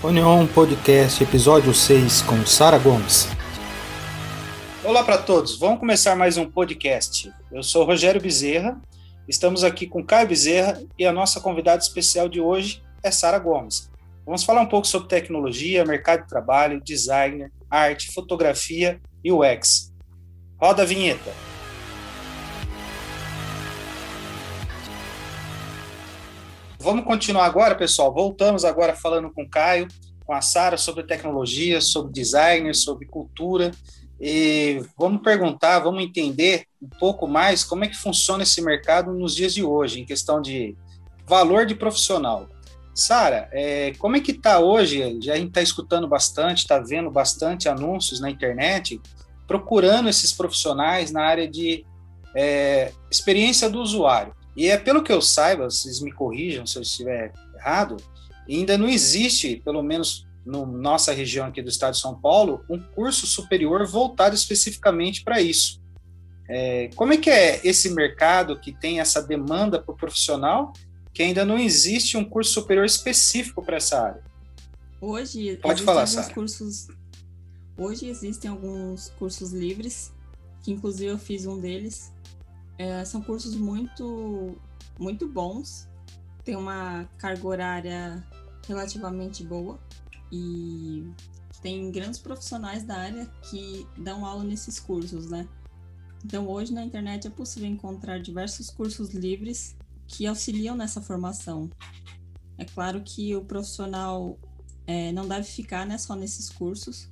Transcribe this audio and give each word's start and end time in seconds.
União 0.00 0.46
Podcast, 0.46 1.24
episódio 1.24 1.74
6, 1.74 2.22
com 2.22 2.46
Sara 2.46 2.78
Gomes. 2.78 3.26
Olá 4.84 5.02
para 5.02 5.18
todos, 5.18 5.58
vamos 5.58 5.80
começar 5.80 6.14
mais 6.14 6.36
um 6.36 6.48
podcast. 6.48 7.32
Eu 7.50 7.64
sou 7.64 7.84
Rogério 7.84 8.20
Bezerra, 8.20 8.80
estamos 9.26 9.64
aqui 9.64 9.88
com 9.88 10.04
Caio 10.04 10.28
Bezerra 10.28 10.80
e 10.96 11.04
a 11.04 11.12
nossa 11.12 11.40
convidada 11.40 11.82
especial 11.82 12.28
de 12.28 12.40
hoje 12.40 12.80
é 13.02 13.10
Sara 13.10 13.40
Gomes. 13.40 13.90
Vamos 14.24 14.44
falar 14.44 14.60
um 14.60 14.68
pouco 14.68 14.86
sobre 14.86 15.08
tecnologia, 15.08 15.84
mercado 15.84 16.22
de 16.22 16.28
trabalho, 16.28 16.80
designer, 16.80 17.50
arte, 17.68 18.12
fotografia 18.12 19.00
e 19.24 19.32
UX. 19.32 19.92
Roda 20.60 20.84
a 20.84 20.86
vinheta. 20.86 21.47
Vamos 26.88 27.04
continuar 27.04 27.44
agora, 27.44 27.74
pessoal. 27.74 28.10
Voltamos 28.14 28.64
agora 28.64 28.96
falando 28.96 29.30
com 29.30 29.42
o 29.42 29.48
Caio, 29.48 29.86
com 30.24 30.32
a 30.32 30.40
Sara 30.40 30.78
sobre 30.78 31.02
tecnologia, 31.02 31.82
sobre 31.82 32.10
design, 32.14 32.72
sobre 32.74 33.04
cultura. 33.04 33.72
E 34.18 34.82
vamos 34.96 35.20
perguntar, 35.20 35.80
vamos 35.80 36.02
entender 36.02 36.64
um 36.80 36.88
pouco 36.88 37.28
mais 37.28 37.62
como 37.62 37.84
é 37.84 37.88
que 37.88 37.94
funciona 37.94 38.42
esse 38.42 38.62
mercado 38.62 39.12
nos 39.12 39.36
dias 39.36 39.52
de 39.52 39.62
hoje, 39.62 40.00
em 40.00 40.06
questão 40.06 40.40
de 40.40 40.74
valor 41.26 41.66
de 41.66 41.74
profissional. 41.74 42.48
Sara, 42.94 43.50
é, 43.52 43.92
como 43.98 44.16
é 44.16 44.20
que 44.20 44.30
está 44.30 44.58
hoje? 44.58 45.20
Já 45.20 45.34
a 45.34 45.36
gente 45.36 45.48
está 45.48 45.60
escutando 45.60 46.08
bastante, 46.08 46.60
está 46.60 46.78
vendo 46.78 47.10
bastante 47.10 47.68
anúncios 47.68 48.18
na 48.18 48.30
internet, 48.30 48.98
procurando 49.46 50.08
esses 50.08 50.32
profissionais 50.32 51.12
na 51.12 51.22
área 51.22 51.46
de 51.46 51.84
é, 52.34 52.92
experiência 53.10 53.68
do 53.68 53.78
usuário. 53.78 54.37
E 54.58 54.66
é 54.66 54.76
pelo 54.76 55.04
que 55.04 55.12
eu 55.12 55.22
saiba, 55.22 55.70
vocês 55.70 56.00
me 56.00 56.10
corrijam 56.10 56.66
se 56.66 56.76
eu 56.76 56.82
estiver 56.82 57.32
errado, 57.54 57.96
ainda 58.48 58.76
não 58.76 58.88
existe, 58.88 59.62
pelo 59.64 59.84
menos 59.84 60.26
na 60.44 60.58
no 60.58 60.66
nossa 60.66 61.12
região 61.12 61.46
aqui 61.46 61.62
do 61.62 61.68
estado 61.68 61.94
de 61.94 62.00
São 62.00 62.20
Paulo, 62.20 62.64
um 62.68 62.76
curso 62.76 63.24
superior 63.24 63.86
voltado 63.86 64.34
especificamente 64.34 65.22
para 65.22 65.40
isso. 65.40 65.80
É, 66.48 66.90
como 66.96 67.12
é 67.12 67.18
que 67.18 67.30
é 67.30 67.60
esse 67.62 67.90
mercado 67.90 68.58
que 68.58 68.72
tem 68.72 68.98
essa 68.98 69.22
demanda 69.22 69.80
para 69.80 69.94
o 69.94 69.96
profissional, 69.96 70.72
que 71.14 71.22
ainda 71.22 71.44
não 71.44 71.56
existe 71.56 72.16
um 72.16 72.24
curso 72.24 72.50
superior 72.50 72.84
específico 72.84 73.62
para 73.62 73.76
essa 73.76 74.02
área? 74.02 74.24
Hoje, 75.00 75.56
Pode 75.62 75.84
falar, 75.84 76.04
Sara. 76.06 76.34
cursos. 76.34 76.88
Hoje 77.76 78.08
existem 78.08 78.50
alguns 78.50 79.10
cursos 79.20 79.52
livres, 79.52 80.12
que 80.64 80.72
inclusive 80.72 81.12
eu 81.12 81.18
fiz 81.18 81.46
um 81.46 81.60
deles, 81.60 82.10
é, 82.78 83.04
são 83.04 83.20
cursos 83.20 83.56
muito, 83.56 84.56
muito 84.98 85.28
bons, 85.28 85.88
tem 86.44 86.56
uma 86.56 87.04
carga 87.18 87.46
horária 87.46 88.26
relativamente 88.66 89.44
boa 89.44 89.78
e 90.32 91.10
tem 91.60 91.90
grandes 91.90 92.18
profissionais 92.18 92.84
da 92.84 92.96
área 92.96 93.26
que 93.50 93.86
dão 93.98 94.24
aula 94.24 94.44
nesses 94.44 94.78
cursos, 94.78 95.28
né? 95.28 95.48
Então, 96.24 96.48
hoje 96.48 96.72
na 96.72 96.84
internet 96.84 97.26
é 97.26 97.30
possível 97.30 97.68
encontrar 97.68 98.18
diversos 98.20 98.70
cursos 98.70 99.10
livres 99.10 99.76
que 100.06 100.26
auxiliam 100.26 100.76
nessa 100.76 101.00
formação. 101.00 101.70
É 102.56 102.64
claro 102.64 103.02
que 103.02 103.36
o 103.36 103.44
profissional 103.44 104.38
é, 104.86 105.12
não 105.12 105.28
deve 105.28 105.46
ficar 105.46 105.86
né, 105.86 105.96
só 105.98 106.14
nesses 106.16 106.48
cursos. 106.48 107.08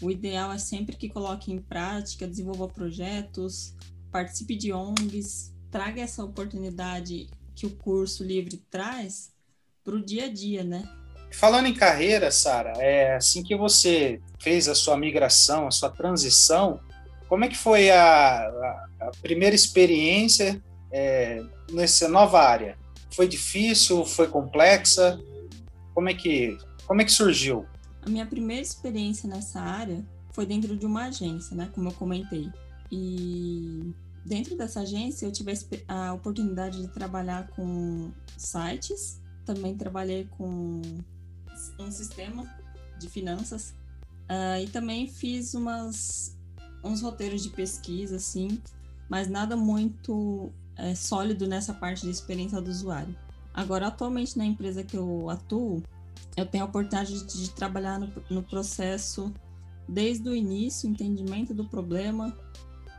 O 0.00 0.10
ideal 0.10 0.52
é 0.52 0.58
sempre 0.58 0.96
que 0.96 1.08
coloque 1.08 1.52
em 1.52 1.60
prática, 1.60 2.28
desenvolva 2.28 2.68
projetos, 2.68 3.74
participe 4.10 4.56
de 4.56 4.72
ONGs, 4.72 5.52
traga 5.70 6.00
essa 6.00 6.24
oportunidade 6.24 7.28
que 7.54 7.66
o 7.66 7.70
curso 7.70 8.24
livre 8.24 8.56
traz 8.70 9.30
para 9.84 9.94
o 9.94 10.04
dia 10.04 10.26
a 10.26 10.28
dia, 10.28 10.64
né? 10.64 10.88
Falando 11.32 11.66
em 11.66 11.74
carreira, 11.74 12.30
Sara, 12.30 12.72
é 12.78 13.16
assim 13.16 13.42
que 13.42 13.56
você 13.56 14.20
fez 14.40 14.68
a 14.68 14.74
sua 14.74 14.96
migração, 14.96 15.66
a 15.66 15.70
sua 15.70 15.90
transição, 15.90 16.80
como 17.28 17.44
é 17.44 17.48
que 17.48 17.56
foi 17.56 17.90
a, 17.90 18.48
a, 18.48 18.88
a 19.00 19.10
primeira 19.20 19.54
experiência 19.54 20.62
é, 20.90 21.42
nessa 21.70 22.08
nova 22.08 22.40
área? 22.40 22.78
Foi 23.14 23.28
difícil? 23.28 24.04
Foi 24.06 24.26
complexa? 24.26 25.20
Como 25.94 26.08
é 26.08 26.14
que 26.14 26.56
como 26.86 27.02
é 27.02 27.04
que 27.04 27.12
surgiu? 27.12 27.66
A 28.00 28.08
minha 28.08 28.24
primeira 28.24 28.62
experiência 28.62 29.28
nessa 29.28 29.60
área 29.60 30.02
foi 30.32 30.46
dentro 30.46 30.74
de 30.74 30.86
uma 30.86 31.04
agência, 31.04 31.54
né? 31.54 31.68
Como 31.74 31.88
eu 31.90 31.92
comentei. 31.92 32.48
E 32.90 33.94
dentro 34.24 34.56
dessa 34.56 34.80
agência 34.80 35.26
eu 35.26 35.32
tive 35.32 35.52
a 35.86 36.12
oportunidade 36.12 36.80
de 36.80 36.88
trabalhar 36.88 37.48
com 37.48 38.10
sites, 38.36 39.20
também 39.44 39.76
trabalhei 39.76 40.26
com 40.36 40.82
um 41.78 41.90
sistema 41.90 42.46
de 42.98 43.08
finanças 43.08 43.74
uh, 44.28 44.60
e 44.62 44.68
também 44.68 45.06
fiz 45.06 45.54
umas 45.54 46.36
uns 46.84 47.02
roteiros 47.02 47.42
de 47.42 47.50
pesquisa 47.50 48.16
assim, 48.16 48.60
mas 49.08 49.28
nada 49.28 49.56
muito 49.56 50.52
é, 50.76 50.94
sólido 50.94 51.46
nessa 51.46 51.74
parte 51.74 52.02
de 52.02 52.10
experiência 52.10 52.60
do 52.60 52.70
usuário. 52.70 53.14
Agora, 53.52 53.88
atualmente 53.88 54.38
na 54.38 54.44
empresa 54.44 54.84
que 54.84 54.96
eu 54.96 55.28
atuo, 55.28 55.82
eu 56.36 56.46
tenho 56.46 56.64
a 56.64 56.66
oportunidade 56.68 57.24
de, 57.24 57.42
de 57.42 57.50
trabalhar 57.50 57.98
no, 57.98 58.08
no 58.30 58.42
processo 58.42 59.32
desde 59.88 60.28
o 60.28 60.34
início, 60.34 60.88
entendimento 60.88 61.52
do 61.52 61.64
problema, 61.64 62.36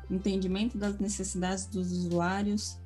entendimento 0.09 0.77
das 0.77 0.97
necessidades 0.99 1.65
dos 1.65 1.91
usuários 1.91 2.77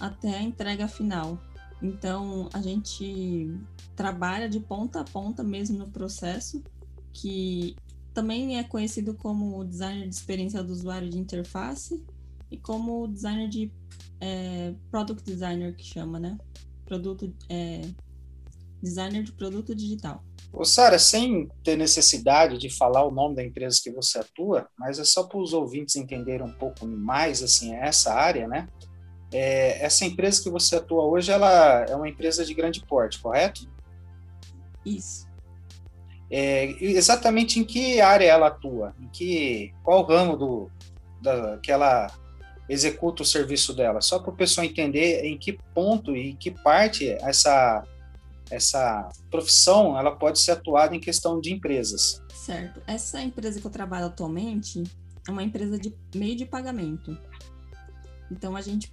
até 0.00 0.36
a 0.36 0.42
entrega 0.42 0.88
final. 0.88 1.38
Então, 1.82 2.48
a 2.52 2.60
gente 2.60 3.54
trabalha 3.94 4.48
de 4.48 4.60
ponta 4.60 5.00
a 5.00 5.04
ponta 5.04 5.42
mesmo 5.42 5.78
no 5.78 5.90
processo, 5.90 6.62
que 7.12 7.76
também 8.14 8.58
é 8.58 8.64
conhecido 8.64 9.14
como 9.14 9.64
designer 9.64 10.08
de 10.08 10.14
experiência 10.14 10.62
do 10.62 10.72
usuário 10.72 11.08
de 11.08 11.18
interface 11.18 12.02
e 12.50 12.56
como 12.56 13.06
designer 13.08 13.48
de 13.48 13.70
é, 14.20 14.74
product 14.90 15.22
designer 15.24 15.74
que 15.74 15.84
chama, 15.84 16.18
né? 16.18 16.38
Produto 16.86 17.32
é, 17.48 17.82
designer 18.86 19.24
de 19.24 19.32
produto 19.32 19.74
digital. 19.74 20.22
Ô, 20.52 20.64
Sara, 20.64 20.98
sem 20.98 21.48
ter 21.64 21.76
necessidade 21.76 22.56
de 22.56 22.70
falar 22.70 23.04
o 23.04 23.10
nome 23.10 23.34
da 23.34 23.44
empresa 23.44 23.80
que 23.82 23.90
você 23.90 24.18
atua, 24.18 24.68
mas 24.78 24.98
é 24.98 25.04
só 25.04 25.24
para 25.24 25.38
os 25.38 25.52
ouvintes 25.52 25.96
entenderem 25.96 26.46
um 26.46 26.52
pouco 26.52 26.86
mais 26.86 27.42
assim 27.42 27.74
essa 27.74 28.14
área, 28.14 28.46
né? 28.46 28.68
É, 29.32 29.84
essa 29.84 30.04
empresa 30.04 30.42
que 30.42 30.48
você 30.48 30.76
atua 30.76 31.04
hoje, 31.04 31.32
ela 31.32 31.84
é 31.88 31.94
uma 31.96 32.08
empresa 32.08 32.44
de 32.44 32.54
grande 32.54 32.80
porte, 32.86 33.18
correto? 33.18 33.68
Isso. 34.84 35.26
É, 36.30 36.64
exatamente 36.80 37.58
em 37.58 37.64
que 37.64 38.00
área 38.00 38.24
ela 38.24 38.46
atua? 38.46 38.94
Em 39.00 39.08
que 39.08 39.74
qual 39.82 40.04
ramo 40.04 40.36
do 40.36 40.70
da, 41.20 41.58
que 41.58 41.72
ela 41.72 42.06
executa 42.68 43.22
o 43.22 43.26
serviço 43.26 43.74
dela? 43.74 44.00
Só 44.00 44.20
para 44.20 44.30
o 44.30 44.36
pessoal 44.36 44.64
entender 44.64 45.24
em 45.24 45.36
que 45.36 45.58
ponto 45.74 46.16
e 46.16 46.34
que 46.34 46.50
parte 46.50 47.10
essa 47.20 47.84
essa 48.50 49.08
profissão 49.30 49.98
ela 49.98 50.14
pode 50.14 50.40
ser 50.40 50.52
atuada 50.52 50.94
em 50.94 51.00
questão 51.00 51.40
de 51.40 51.52
empresas. 51.52 52.22
Certo. 52.34 52.80
Essa 52.86 53.20
empresa 53.20 53.60
que 53.60 53.66
eu 53.66 53.70
trabalho 53.70 54.06
atualmente 54.06 54.82
é 55.26 55.30
uma 55.30 55.42
empresa 55.42 55.78
de 55.78 55.94
meio 56.14 56.36
de 56.36 56.46
pagamento. 56.46 57.16
Então 58.30 58.56
a 58.56 58.60
gente 58.60 58.92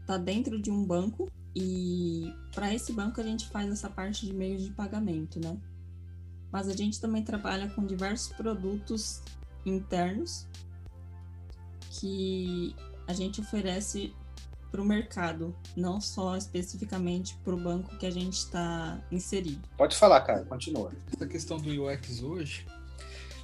está 0.00 0.16
dentro 0.16 0.60
de 0.60 0.70
um 0.70 0.84
banco 0.84 1.30
e 1.54 2.32
para 2.54 2.74
esse 2.74 2.92
banco 2.92 3.20
a 3.20 3.24
gente 3.24 3.48
faz 3.48 3.70
essa 3.70 3.88
parte 3.88 4.26
de 4.26 4.32
meios 4.32 4.62
de 4.62 4.70
pagamento, 4.70 5.38
né? 5.38 5.56
Mas 6.50 6.68
a 6.68 6.74
gente 6.74 7.00
também 7.00 7.22
trabalha 7.22 7.68
com 7.70 7.86
diversos 7.86 8.32
produtos 8.34 9.22
internos 9.64 10.46
que 11.90 12.74
a 13.06 13.12
gente 13.12 13.40
oferece 13.40 14.14
para 14.72 14.80
o 14.80 14.84
mercado, 14.84 15.54
não 15.76 16.00
só 16.00 16.34
especificamente 16.34 17.36
para 17.44 17.54
o 17.54 17.60
banco 17.60 17.94
que 17.98 18.06
a 18.06 18.10
gente 18.10 18.38
está 18.38 19.04
inserido. 19.12 19.60
Pode 19.76 19.94
falar, 19.94 20.22
cara, 20.22 20.44
continua. 20.46 20.90
Essa 21.14 21.26
questão 21.26 21.58
do 21.58 21.84
UX 21.84 22.22
hoje, 22.22 22.66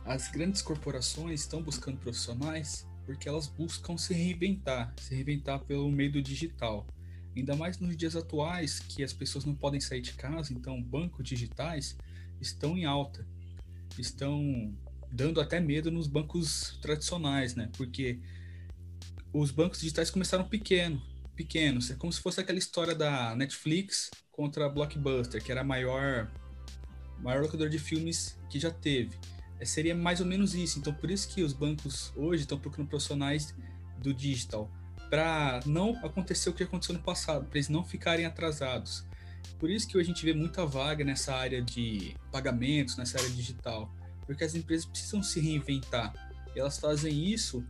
as 0.06 0.28
grandes 0.28 0.62
corporações 0.62 1.40
estão 1.40 1.62
buscando 1.62 1.98
profissionais 1.98 2.86
porque 3.04 3.28
elas 3.28 3.46
buscam 3.46 3.96
se 3.98 4.14
reinventar, 4.14 4.92
se 4.96 5.14
reinventar 5.14 5.60
pelo 5.60 5.90
meio 5.90 6.12
do 6.12 6.22
digital. 6.22 6.86
Ainda 7.36 7.54
mais 7.54 7.78
nos 7.78 7.96
dias 7.96 8.16
atuais, 8.16 8.80
que 8.80 9.04
as 9.04 9.12
pessoas 9.12 9.44
não 9.44 9.54
podem 9.54 9.80
sair 9.80 10.00
de 10.00 10.14
casa, 10.14 10.52
então 10.52 10.82
bancos 10.82 11.24
digitais 11.24 11.96
estão 12.40 12.76
em 12.76 12.84
alta. 12.86 13.26
Estão 13.98 14.74
dando 15.10 15.40
até 15.40 15.60
medo 15.60 15.90
nos 15.90 16.06
bancos 16.06 16.78
tradicionais, 16.80 17.54
né? 17.54 17.70
Porque 17.76 18.18
os 19.32 19.50
bancos 19.50 19.80
digitais 19.80 20.10
começaram 20.10 20.48
pequeno, 20.48 21.02
pequenos. 21.38 21.88
É 21.92 21.94
como 21.94 22.12
se 22.12 22.20
fosse 22.20 22.40
aquela 22.40 22.58
história 22.58 22.96
da 22.96 23.34
Netflix 23.36 24.10
contra 24.32 24.66
a 24.66 24.68
Blockbuster, 24.68 25.42
que 25.42 25.52
era 25.52 25.60
a 25.60 25.64
maior, 25.64 26.28
maior 27.20 27.42
locadora 27.42 27.70
de 27.70 27.78
filmes 27.78 28.36
que 28.50 28.58
já 28.58 28.72
teve. 28.72 29.16
É, 29.60 29.64
seria 29.64 29.94
mais 29.94 30.20
ou 30.20 30.26
menos 30.26 30.54
isso. 30.54 30.80
Então, 30.80 30.92
por 30.92 31.08
isso 31.08 31.28
que 31.28 31.42
os 31.42 31.52
bancos 31.52 32.12
hoje 32.16 32.42
estão 32.42 32.58
procurando 32.58 32.88
profissionais 32.88 33.54
do 33.98 34.12
digital, 34.12 34.68
para 35.08 35.60
não 35.64 35.90
acontecer 36.04 36.50
o 36.50 36.52
que 36.52 36.64
aconteceu 36.64 36.94
no 36.94 37.02
passado, 37.02 37.46
para 37.46 37.56
eles 37.56 37.68
não 37.68 37.84
ficarem 37.84 38.26
atrasados. 38.26 39.04
Por 39.58 39.70
isso 39.70 39.88
que 39.88 39.96
hoje 39.96 40.10
a 40.10 40.14
gente 40.14 40.24
vê 40.24 40.34
muita 40.34 40.66
vaga 40.66 41.04
nessa 41.04 41.34
área 41.34 41.62
de 41.62 42.16
pagamentos, 42.30 42.96
nessa 42.96 43.18
área 43.18 43.30
digital, 43.30 43.92
porque 44.26 44.44
as 44.44 44.54
empresas 44.54 44.84
precisam 44.84 45.22
se 45.22 45.40
reinventar. 45.40 46.12
E 46.54 46.60
elas 46.60 46.78
fazem 46.78 47.32
isso 47.32 47.64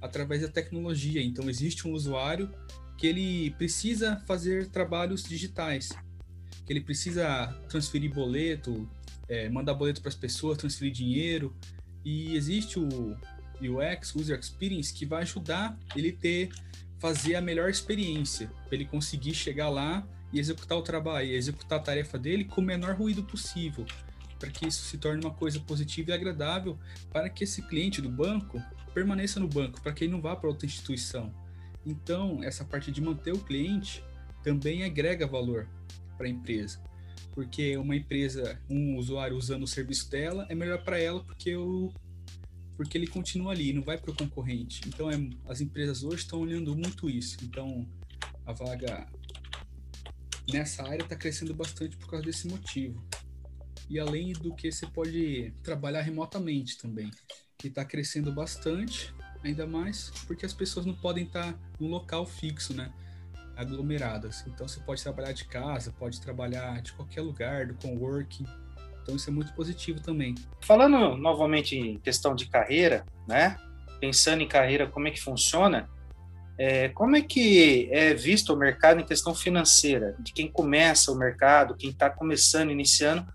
através 0.00 0.42
da 0.42 0.48
tecnologia. 0.48 1.22
Então 1.22 1.48
existe 1.48 1.88
um 1.88 1.92
usuário 1.92 2.50
que 2.96 3.06
ele 3.06 3.50
precisa 3.52 4.22
fazer 4.26 4.68
trabalhos 4.68 5.24
digitais, 5.24 5.90
que 6.64 6.72
ele 6.72 6.80
precisa 6.80 7.48
transferir 7.68 8.12
boleto, 8.12 8.88
é, 9.28 9.48
mandar 9.48 9.74
boleto 9.74 10.00
para 10.00 10.08
as 10.08 10.14
pessoas, 10.14 10.58
transferir 10.58 10.92
dinheiro, 10.92 11.54
e 12.04 12.34
existe 12.36 12.78
o 12.78 13.16
UX, 13.60 14.14
User 14.14 14.38
Experience, 14.38 14.92
que 14.92 15.06
vai 15.06 15.22
ajudar 15.22 15.78
ele 15.96 16.12
ter 16.12 16.50
fazer 16.98 17.34
a 17.34 17.40
melhor 17.40 17.68
experiência, 17.68 18.50
para 18.64 18.76
ele 18.76 18.86
conseguir 18.86 19.34
chegar 19.34 19.68
lá 19.68 20.06
e 20.32 20.38
executar 20.38 20.78
o 20.78 20.82
trabalho, 20.82 21.32
executar 21.32 21.78
a 21.78 21.82
tarefa 21.82 22.18
dele 22.18 22.44
com 22.44 22.60
o 22.60 22.64
menor 22.64 22.94
ruído 22.94 23.22
possível, 23.22 23.84
para 24.38 24.50
que 24.50 24.66
isso 24.66 24.84
se 24.84 24.98
torne 24.98 25.24
uma 25.24 25.32
coisa 25.32 25.60
positiva 25.60 26.10
e 26.10 26.14
agradável 26.14 26.78
para 27.12 27.28
que 27.28 27.44
esse 27.44 27.62
cliente 27.62 28.00
do 28.00 28.08
banco 28.08 28.62
permaneça 28.92 29.38
no 29.38 29.48
banco, 29.48 29.80
para 29.82 29.92
que 29.92 30.04
ele 30.04 30.12
não 30.12 30.20
vá 30.20 30.34
para 30.34 30.48
outra 30.48 30.66
instituição. 30.66 31.32
Então, 31.86 32.42
essa 32.42 32.64
parte 32.64 32.90
de 32.90 33.00
manter 33.00 33.32
o 33.32 33.38
cliente 33.38 34.02
também 34.42 34.84
agrega 34.84 35.26
valor 35.26 35.68
para 36.16 36.26
a 36.26 36.30
empresa. 36.30 36.82
Porque 37.32 37.76
uma 37.76 37.96
empresa, 37.96 38.60
um 38.70 38.96
usuário 38.96 39.36
usando 39.36 39.64
o 39.64 39.66
serviço 39.66 40.10
dela, 40.10 40.46
é 40.48 40.54
melhor 40.54 40.82
para 40.84 40.98
ela 40.98 41.22
porque, 41.24 41.56
o, 41.56 41.92
porque 42.76 42.96
ele 42.96 43.06
continua 43.06 43.52
ali, 43.52 43.72
não 43.72 43.82
vai 43.82 43.98
para 43.98 44.10
o 44.10 44.16
concorrente. 44.16 44.80
Então, 44.86 45.10
é, 45.10 45.14
as 45.46 45.60
empresas 45.60 46.04
hoje 46.04 46.18
estão 46.18 46.40
olhando 46.40 46.76
muito 46.76 47.10
isso. 47.10 47.38
Então, 47.42 47.86
a 48.46 48.52
vaga 48.52 49.06
nessa 50.50 50.82
área 50.84 51.02
está 51.02 51.16
crescendo 51.16 51.54
bastante 51.54 51.96
por 51.96 52.08
causa 52.08 52.24
desse 52.24 52.46
motivo. 52.46 53.04
E 53.88 53.98
além 53.98 54.32
do 54.32 54.54
que 54.54 54.70
você 54.70 54.86
pode 54.86 55.52
trabalhar 55.62 56.02
remotamente 56.02 56.78
também, 56.78 57.10
que 57.58 57.68
está 57.68 57.84
crescendo 57.84 58.32
bastante 58.32 59.12
ainda 59.44 59.66
mais 59.66 60.10
porque 60.26 60.46
as 60.46 60.52
pessoas 60.52 60.86
não 60.86 60.94
podem 60.94 61.24
estar 61.24 61.54
num 61.78 61.88
local 61.88 62.26
fixo, 62.26 62.74
né? 62.74 62.90
Aglomeradas. 63.56 64.44
Então 64.46 64.66
você 64.66 64.80
pode 64.80 65.02
trabalhar 65.02 65.32
de 65.32 65.44
casa, 65.44 65.92
pode 65.92 66.20
trabalhar 66.20 66.80
de 66.82 66.92
qualquer 66.92 67.20
lugar, 67.20 67.66
do 67.66 67.74
coworking. 67.74 68.46
Então 69.02 69.14
isso 69.14 69.28
é 69.28 69.32
muito 69.32 69.52
positivo 69.52 70.00
também. 70.00 70.34
Falando 70.60 71.16
novamente 71.16 71.76
em 71.76 71.98
questão 71.98 72.34
de 72.34 72.46
carreira, 72.46 73.04
né? 73.28 73.56
Pensando 74.00 74.42
em 74.42 74.48
carreira, 74.48 74.88
como 74.88 75.06
é 75.06 75.10
que 75.10 75.20
funciona? 75.20 75.88
É, 76.56 76.88
como 76.90 77.16
é 77.16 77.20
que 77.20 77.88
é 77.92 78.14
visto 78.14 78.52
o 78.52 78.56
mercado 78.56 79.00
em 79.00 79.04
questão 79.04 79.34
financeira? 79.34 80.16
De 80.20 80.32
quem 80.32 80.50
começa 80.50 81.12
o 81.12 81.16
mercado, 81.16 81.76
quem 81.76 81.90
está 81.90 82.08
começando, 82.08 82.70
iniciando, 82.70 83.26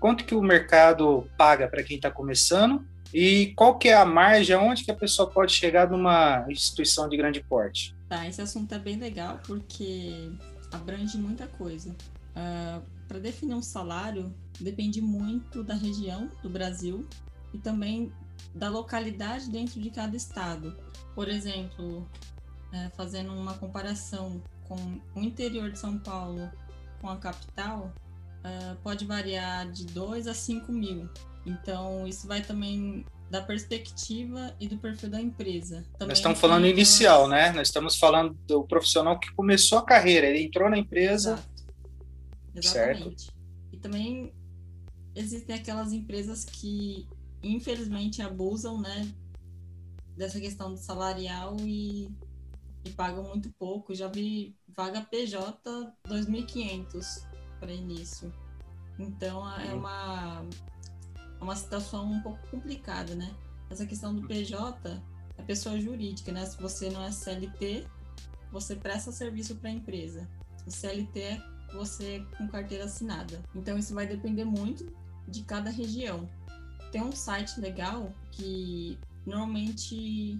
quanto 0.00 0.24
que 0.24 0.34
o 0.34 0.42
mercado 0.42 1.28
paga 1.38 1.68
para 1.68 1.82
quem 1.82 1.96
está 1.96 2.10
começando 2.10 2.84
e 3.14 3.54
qual 3.54 3.78
que 3.78 3.88
é 3.88 3.94
a 3.94 4.04
margem, 4.04 4.56
onde 4.56 4.82
que 4.82 4.90
a 4.90 4.94
pessoa 4.94 5.30
pode 5.30 5.52
chegar 5.52 5.88
numa 5.88 6.44
instituição 6.48 7.08
de 7.08 7.16
grande 7.16 7.40
porte? 7.44 7.94
Tá, 8.08 8.26
esse 8.26 8.42
assunto 8.42 8.74
é 8.74 8.78
bem 8.78 8.96
legal 8.96 9.38
porque 9.46 10.32
abrange 10.72 11.16
muita 11.16 11.46
coisa. 11.46 11.90
Uh, 11.90 11.94
ah, 12.34 12.82
Para 13.06 13.20
definir 13.20 13.54
um 13.54 13.62
salário, 13.62 14.34
depende 14.58 15.00
muito 15.00 15.62
da 15.62 15.74
região 15.74 16.28
do 16.42 16.50
Brasil 16.50 17.06
e 17.52 17.58
também 17.58 18.12
da 18.52 18.68
localidade 18.68 19.48
dentro 19.48 19.80
de 19.80 19.90
cada 19.90 20.16
estado. 20.16 20.76
Por 21.14 21.28
exemplo, 21.28 22.08
é, 22.72 22.90
fazendo 22.96 23.32
uma 23.32 23.54
comparação 23.54 24.42
com 24.64 25.00
o 25.14 25.20
interior 25.20 25.70
de 25.70 25.78
São 25.78 25.98
Paulo 25.98 26.50
com 27.00 27.08
a 27.08 27.16
capital, 27.16 27.92
uh, 28.40 28.74
pode 28.82 29.04
variar 29.04 29.70
de 29.70 29.86
2 29.86 30.26
a 30.26 30.34
5 30.34 30.72
mil 30.72 31.08
então, 31.46 32.06
isso 32.06 32.26
vai 32.26 32.42
também 32.42 33.04
da 33.30 33.42
perspectiva 33.42 34.54
e 34.60 34.68
do 34.68 34.78
perfil 34.78 35.10
da 35.10 35.20
empresa. 35.20 35.84
Também 35.92 36.08
Nós 36.08 36.18
estamos 36.18 36.38
falando 36.38 36.66
inicial, 36.66 37.28
né? 37.28 37.52
Nós 37.52 37.68
estamos 37.68 37.96
falando 37.96 38.34
do 38.46 38.64
profissional 38.64 39.18
que 39.18 39.32
começou 39.34 39.78
a 39.78 39.84
carreira, 39.84 40.26
ele 40.26 40.44
entrou 40.44 40.70
na 40.70 40.78
empresa. 40.78 41.32
Exato. 41.32 41.54
Exatamente. 42.54 43.22
Certo. 43.22 43.34
E 43.72 43.76
também 43.76 44.32
existem 45.14 45.56
aquelas 45.56 45.92
empresas 45.92 46.44
que, 46.44 47.08
infelizmente, 47.42 48.22
abusam, 48.22 48.80
né? 48.80 49.12
Dessa 50.16 50.40
questão 50.40 50.72
do 50.72 50.78
salarial 50.78 51.56
e, 51.60 52.08
e 52.84 52.90
pagam 52.90 53.24
muito 53.24 53.50
pouco. 53.58 53.94
Já 53.94 54.06
vi 54.06 54.56
vaga 54.68 55.00
PJ 55.00 55.92
2.500 56.06 57.26
para 57.58 57.72
início. 57.72 58.32
Então, 58.96 59.50
é 59.58 59.74
uma 59.74 60.46
uma 61.44 61.56
situação 61.56 62.10
um 62.10 62.20
pouco 62.20 62.46
complicada, 62.48 63.14
né? 63.14 63.32
Essa 63.70 63.86
questão 63.86 64.14
do 64.14 64.26
PJ 64.26 65.02
é 65.36 65.42
pessoa 65.42 65.78
jurídica, 65.78 66.32
né? 66.32 66.44
Se 66.44 66.60
você 66.60 66.90
não 66.90 67.04
é 67.04 67.12
CLT, 67.12 67.86
você 68.50 68.74
presta 68.74 69.12
serviço 69.12 69.54
para 69.56 69.70
a 69.70 69.72
empresa. 69.72 70.28
O 70.66 70.70
CLT 70.70 71.20
é 71.20 71.42
você 71.74 72.26
com 72.38 72.48
carteira 72.48 72.84
assinada. 72.84 73.42
Então 73.54 73.78
isso 73.78 73.94
vai 73.94 74.06
depender 74.06 74.44
muito 74.44 74.92
de 75.26 75.42
cada 75.42 75.70
região. 75.70 76.28
Tem 76.92 77.02
um 77.02 77.12
site 77.12 77.60
legal 77.60 78.12
que 78.30 78.98
normalmente 79.26 80.38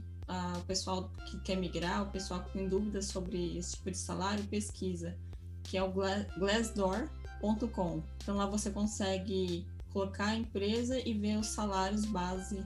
o 0.56 0.60
pessoal 0.64 1.10
que 1.26 1.38
quer 1.40 1.56
migrar, 1.56 2.02
o 2.02 2.10
pessoal 2.10 2.42
que 2.44 2.52
tem 2.52 2.68
dúvidas 2.68 3.06
sobre 3.06 3.58
esse 3.58 3.76
tipo 3.76 3.90
de 3.90 3.98
salário, 3.98 4.44
pesquisa, 4.44 5.16
que 5.64 5.76
é 5.76 5.82
o 5.82 5.92
glassdoor.com. 5.92 8.02
Então 8.22 8.36
lá 8.36 8.46
você 8.46 8.70
consegue 8.70 9.66
colocar 9.94 10.26
a 10.26 10.34
empresa 10.34 11.00
e 11.08 11.14
ver 11.14 11.38
os 11.38 11.46
salários 11.46 12.04
base 12.04 12.60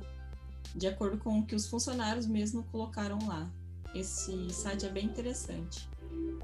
de 0.75 0.87
acordo 0.87 1.19
com 1.19 1.39
o 1.39 1.47
que 1.47 1.55
os 1.55 1.69
funcionários 1.69 2.27
mesmo 2.27 2.63
colocaram 2.65 3.19
lá. 3.27 3.49
Esse 3.95 4.51
site 4.51 4.87
é 4.87 4.89
bem 4.89 5.05
interessante. 5.05 5.89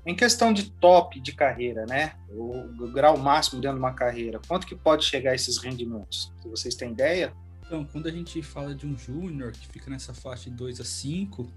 Em 0.05 0.15
questão 0.15 0.53
de 0.53 0.71
top 0.71 1.19
de 1.21 1.33
carreira, 1.33 1.87
né? 1.87 2.15
O, 2.31 2.89
grau 2.93 3.17
máximo 3.17 3.61
dentro 3.61 3.79
de 3.79 3.83
uma 3.83 3.95
carreira, 3.95 4.41
quanto 4.47 4.67
que 4.67 4.75
pode 4.75 5.05
chegar 5.05 5.35
esses 5.35 5.57
rendimentos? 5.57 6.31
Se 6.43 6.49
vocês 6.49 6.75
têm 6.75 6.93
ideia? 6.93 7.33
Então, 7.65 7.85
quando 7.85 8.07
a 8.07 8.11
gente 8.11 8.43
fala 8.43 8.75
de 8.75 8.87
um 8.87 8.97
júnior 8.97 9.53
que 9.53 9.67
fica 9.69 9.91
nessa 9.91 10.13
faixa 10.13 10.51
de 10.51 10.57
2 10.57 10.81
a 10.81 10.85
5, 10.85 11.51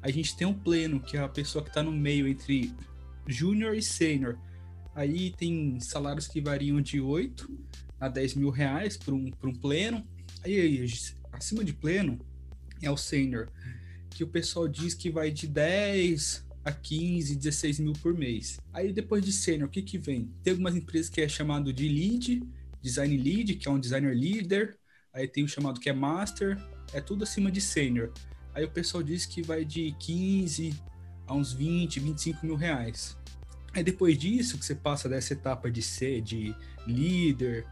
a 0.00 0.10
gente 0.10 0.36
tem 0.36 0.46
um 0.46 0.54
pleno, 0.54 0.98
que 0.98 1.16
é 1.16 1.20
a 1.20 1.28
pessoa 1.28 1.62
que 1.62 1.70
está 1.70 1.82
no 1.82 1.92
meio 1.92 2.26
entre 2.26 2.74
júnior 3.26 3.74
e 3.74 3.82
sênior. 3.82 4.36
Aí 4.94 5.30
tem 5.30 5.78
salários 5.78 6.26
que 6.26 6.40
variam 6.40 6.80
de 6.80 7.00
8 7.00 7.48
a 8.02 8.08
10 8.08 8.34
mil 8.34 8.50
reais 8.50 8.96
para 8.96 9.14
um, 9.14 9.30
um 9.44 9.54
pleno. 9.54 10.04
Aí, 10.44 10.84
acima 11.32 11.62
de 11.62 11.72
pleno, 11.72 12.18
é 12.82 12.90
o 12.90 12.96
sênior, 12.96 13.48
que 14.10 14.24
o 14.24 14.26
pessoal 14.26 14.66
diz 14.66 14.92
que 14.92 15.08
vai 15.08 15.30
de 15.30 15.46
10 15.46 16.44
a 16.64 16.72
15, 16.72 17.36
16 17.36 17.78
mil 17.78 17.92
por 17.92 18.12
mês. 18.12 18.60
Aí 18.72 18.92
depois 18.92 19.24
de 19.24 19.32
sênior, 19.32 19.68
o 19.68 19.70
que 19.70 19.82
que 19.82 19.98
vem? 19.98 20.28
Tem 20.42 20.50
algumas 20.50 20.74
empresas 20.74 21.08
que 21.08 21.20
é 21.20 21.28
chamado 21.28 21.72
de 21.72 21.88
lead, 21.88 22.42
design 22.80 23.16
lead, 23.16 23.54
que 23.54 23.68
é 23.68 23.70
um 23.70 23.78
designer 23.78 24.16
leader. 24.16 24.76
Aí 25.12 25.28
tem 25.28 25.44
o 25.44 25.48
chamado 25.48 25.78
que 25.78 25.88
é 25.88 25.92
master, 25.92 26.60
é 26.92 27.00
tudo 27.00 27.22
acima 27.22 27.52
de 27.52 27.60
sênior. 27.60 28.12
Aí 28.52 28.64
o 28.64 28.70
pessoal 28.70 29.02
diz 29.02 29.24
que 29.26 29.42
vai 29.42 29.64
de 29.64 29.94
15 30.00 30.74
a 31.28 31.34
uns 31.34 31.52
20, 31.52 32.00
25 32.00 32.46
mil 32.46 32.56
reais. 32.56 33.16
Aí 33.72 33.84
depois 33.84 34.18
disso, 34.18 34.58
que 34.58 34.64
você 34.64 34.74
passa 34.74 35.08
dessa 35.08 35.32
etapa 35.32 35.70
de 35.70 35.82
ser 35.82 36.20
de 36.20 36.54
líder, 36.84 37.64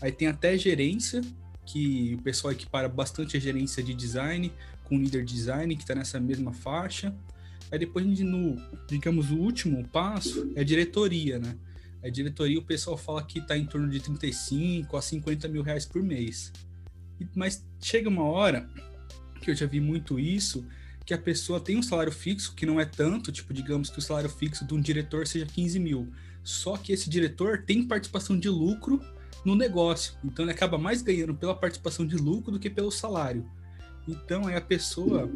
Aí 0.00 0.12
tem 0.12 0.28
até 0.28 0.56
gerência, 0.56 1.20
que 1.66 2.14
o 2.18 2.22
pessoal 2.22 2.52
equipara 2.52 2.88
bastante 2.88 3.36
a 3.36 3.40
gerência 3.40 3.82
de 3.82 3.94
design 3.94 4.52
com 4.84 4.98
líder 4.98 5.24
design, 5.24 5.74
que 5.76 5.82
está 5.82 5.94
nessa 5.94 6.18
mesma 6.18 6.52
faixa. 6.52 7.14
Aí 7.70 7.78
depois, 7.78 8.04
no, 8.04 8.56
digamos, 8.88 9.30
o 9.30 9.36
último 9.36 9.86
passo 9.88 10.52
é 10.56 10.64
diretoria, 10.64 11.38
né? 11.38 11.56
A 12.02 12.08
diretoria, 12.08 12.58
o 12.58 12.62
pessoal 12.62 12.96
fala 12.96 13.22
que 13.22 13.38
está 13.38 13.56
em 13.56 13.64
torno 13.64 13.88
de 13.88 14.00
35 14.00 14.96
a 14.96 15.02
50 15.02 15.46
mil 15.46 15.62
reais 15.62 15.86
por 15.86 16.02
mês. 16.02 16.52
Mas 17.34 17.64
chega 17.80 18.08
uma 18.08 18.24
hora, 18.24 18.68
que 19.40 19.50
eu 19.50 19.54
já 19.54 19.66
vi 19.66 19.80
muito 19.80 20.18
isso, 20.18 20.66
que 21.04 21.14
a 21.14 21.18
pessoa 21.18 21.60
tem 21.60 21.76
um 21.76 21.82
salário 21.82 22.12
fixo, 22.12 22.54
que 22.54 22.66
não 22.66 22.80
é 22.80 22.84
tanto, 22.84 23.30
tipo, 23.30 23.54
digamos 23.54 23.90
que 23.90 23.98
o 23.98 24.02
salário 24.02 24.30
fixo 24.30 24.64
de 24.64 24.74
um 24.74 24.80
diretor 24.80 25.26
seja 25.26 25.46
15 25.46 25.78
mil. 25.78 26.12
Só 26.42 26.76
que 26.76 26.92
esse 26.92 27.08
diretor 27.08 27.64
tem 27.64 27.86
participação 27.86 28.38
de 28.38 28.48
lucro 28.48 29.00
no 29.44 29.54
negócio. 29.54 30.14
Então 30.24 30.44
ele 30.44 30.52
acaba 30.52 30.78
mais 30.78 31.02
ganhando 31.02 31.34
pela 31.34 31.54
participação 31.54 32.06
de 32.06 32.16
lucro 32.16 32.52
do 32.52 32.58
que 32.58 32.70
pelo 32.70 32.90
salário. 32.90 33.48
Então 34.06 34.48
é 34.48 34.56
a 34.56 34.60
pessoa, 34.60 35.30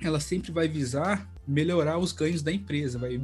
ela 0.00 0.20
sempre 0.20 0.52
vai 0.52 0.68
visar 0.68 1.30
melhorar 1.46 1.98
os 1.98 2.12
ganhos 2.12 2.42
da 2.42 2.52
empresa, 2.52 2.98
vai, 2.98 3.18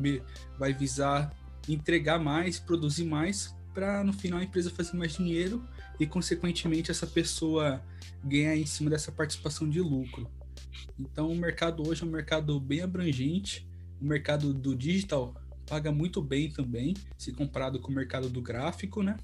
vai 0.58 0.72
visar 0.72 1.34
entregar 1.68 2.18
mais, 2.18 2.58
produzir 2.58 3.04
mais, 3.04 3.54
para 3.74 4.04
no 4.04 4.12
final 4.12 4.40
a 4.40 4.44
empresa 4.44 4.70
fazer 4.70 4.96
mais 4.96 5.14
dinheiro 5.14 5.62
e 5.98 6.06
consequentemente 6.06 6.90
essa 6.90 7.06
pessoa 7.06 7.82
ganhar 8.22 8.56
em 8.56 8.66
cima 8.66 8.90
dessa 8.90 9.10
participação 9.10 9.68
de 9.68 9.80
lucro. 9.80 10.28
Então 10.98 11.30
o 11.30 11.36
mercado 11.36 11.86
hoje 11.86 12.02
é 12.02 12.06
um 12.06 12.10
mercado 12.10 12.58
bem 12.60 12.82
abrangente, 12.82 13.66
o 14.00 14.04
mercado 14.04 14.52
do 14.52 14.74
digital 14.74 15.34
paga 15.66 15.90
muito 15.90 16.20
bem 16.20 16.50
também, 16.50 16.94
se 17.16 17.32
comparado 17.32 17.80
com 17.80 17.90
o 17.90 17.94
mercado 17.94 18.28
do 18.28 18.42
gráfico, 18.42 19.02
né? 19.02 19.16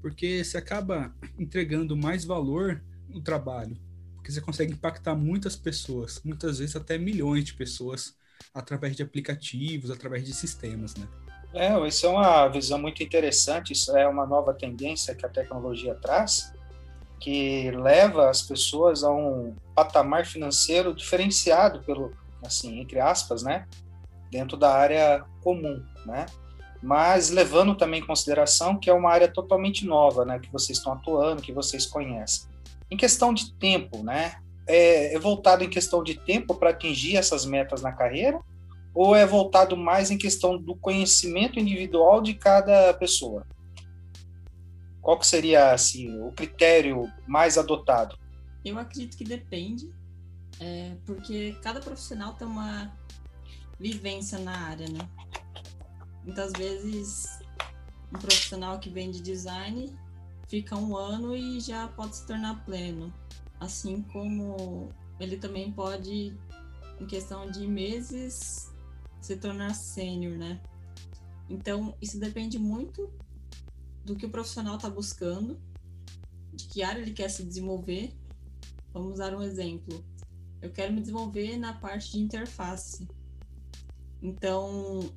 Porque 0.00 0.42
você 0.44 0.56
acaba 0.58 1.14
entregando 1.38 1.96
mais 1.96 2.24
valor 2.24 2.82
no 3.08 3.20
trabalho, 3.20 3.76
porque 4.14 4.30
você 4.30 4.40
consegue 4.40 4.72
impactar 4.72 5.14
muitas 5.14 5.56
pessoas, 5.56 6.20
muitas 6.24 6.58
vezes 6.58 6.76
até 6.76 6.98
milhões 6.98 7.44
de 7.44 7.54
pessoas, 7.54 8.14
através 8.54 8.96
de 8.96 9.02
aplicativos, 9.02 9.90
através 9.90 10.24
de 10.24 10.32
sistemas, 10.34 10.94
né? 10.94 11.06
É, 11.54 11.88
isso 11.88 12.06
é 12.06 12.10
uma 12.10 12.46
visão 12.48 12.78
muito 12.78 13.02
interessante, 13.02 13.72
isso 13.72 13.96
é 13.96 14.06
uma 14.06 14.26
nova 14.26 14.52
tendência 14.52 15.14
que 15.14 15.24
a 15.24 15.28
tecnologia 15.28 15.94
traz, 15.94 16.52
que 17.18 17.70
leva 17.70 18.28
as 18.28 18.42
pessoas 18.42 19.02
a 19.02 19.10
um 19.10 19.56
patamar 19.74 20.26
financeiro 20.26 20.94
diferenciado 20.94 21.82
pelo, 21.84 22.12
assim, 22.44 22.78
entre 22.80 23.00
aspas, 23.00 23.42
né, 23.42 23.66
dentro 24.30 24.56
da 24.56 24.72
área 24.74 25.24
comum, 25.42 25.82
né? 26.04 26.26
Mas 26.82 27.30
levando 27.30 27.74
também 27.74 28.00
em 28.00 28.06
consideração 28.06 28.78
que 28.78 28.88
é 28.88 28.92
uma 28.92 29.10
área 29.10 29.28
totalmente 29.28 29.84
nova, 29.84 30.24
né, 30.24 30.38
que 30.38 30.50
vocês 30.50 30.78
estão 30.78 30.92
atuando, 30.92 31.42
que 31.42 31.52
vocês 31.52 31.86
conhecem. 31.86 32.48
Em 32.90 32.96
questão 32.96 33.34
de 33.34 33.52
tempo, 33.54 34.02
né, 34.02 34.36
é, 34.66 35.14
é 35.14 35.18
voltado 35.18 35.64
em 35.64 35.68
questão 35.68 36.02
de 36.02 36.14
tempo 36.14 36.54
para 36.54 36.70
atingir 36.70 37.16
essas 37.16 37.44
metas 37.44 37.82
na 37.82 37.92
carreira 37.92 38.40
ou 38.94 39.14
é 39.14 39.26
voltado 39.26 39.76
mais 39.76 40.10
em 40.10 40.18
questão 40.18 40.58
do 40.58 40.74
conhecimento 40.74 41.58
individual 41.58 42.20
de 42.20 42.34
cada 42.34 42.92
pessoa? 42.94 43.46
Qual 45.00 45.18
que 45.18 45.26
seria 45.26 45.72
assim 45.72 46.20
o 46.20 46.32
critério 46.32 47.10
mais 47.26 47.56
adotado? 47.56 48.18
Eu 48.64 48.78
acredito 48.78 49.16
que 49.16 49.24
depende, 49.24 49.90
é, 50.60 50.92
porque 51.06 51.56
cada 51.62 51.80
profissional 51.80 52.34
tem 52.34 52.46
uma 52.46 52.92
vivência 53.78 54.38
na 54.38 54.66
área, 54.66 54.88
né? 54.88 55.08
Muitas 56.28 56.52
vezes 56.52 57.40
um 58.14 58.18
profissional 58.18 58.78
que 58.78 58.90
vem 58.90 59.10
de 59.10 59.18
design 59.18 59.96
fica 60.46 60.76
um 60.76 60.94
ano 60.94 61.34
e 61.34 61.58
já 61.58 61.88
pode 61.88 62.16
se 62.16 62.26
tornar 62.26 62.66
pleno, 62.66 63.10
assim 63.58 64.02
como 64.02 64.92
ele 65.18 65.38
também 65.38 65.72
pode, 65.72 66.36
em 67.00 67.06
questão 67.06 67.50
de 67.50 67.66
meses, 67.66 68.70
se 69.22 69.38
tornar 69.38 69.74
sênior, 69.74 70.36
né? 70.36 70.60
Então, 71.48 71.96
isso 71.98 72.20
depende 72.20 72.58
muito 72.58 73.10
do 74.04 74.14
que 74.14 74.26
o 74.26 74.30
profissional 74.30 74.76
está 74.76 74.90
buscando, 74.90 75.58
de 76.52 76.66
que 76.66 76.82
área 76.82 77.00
ele 77.00 77.12
quer 77.12 77.30
se 77.30 77.42
desenvolver. 77.42 78.12
Vamos 78.92 79.16
dar 79.16 79.34
um 79.34 79.40
exemplo. 79.40 80.04
Eu 80.60 80.70
quero 80.70 80.92
me 80.92 81.00
desenvolver 81.00 81.56
na 81.56 81.72
parte 81.72 82.12
de 82.12 82.18
interface. 82.18 83.08
Então, 84.20 85.10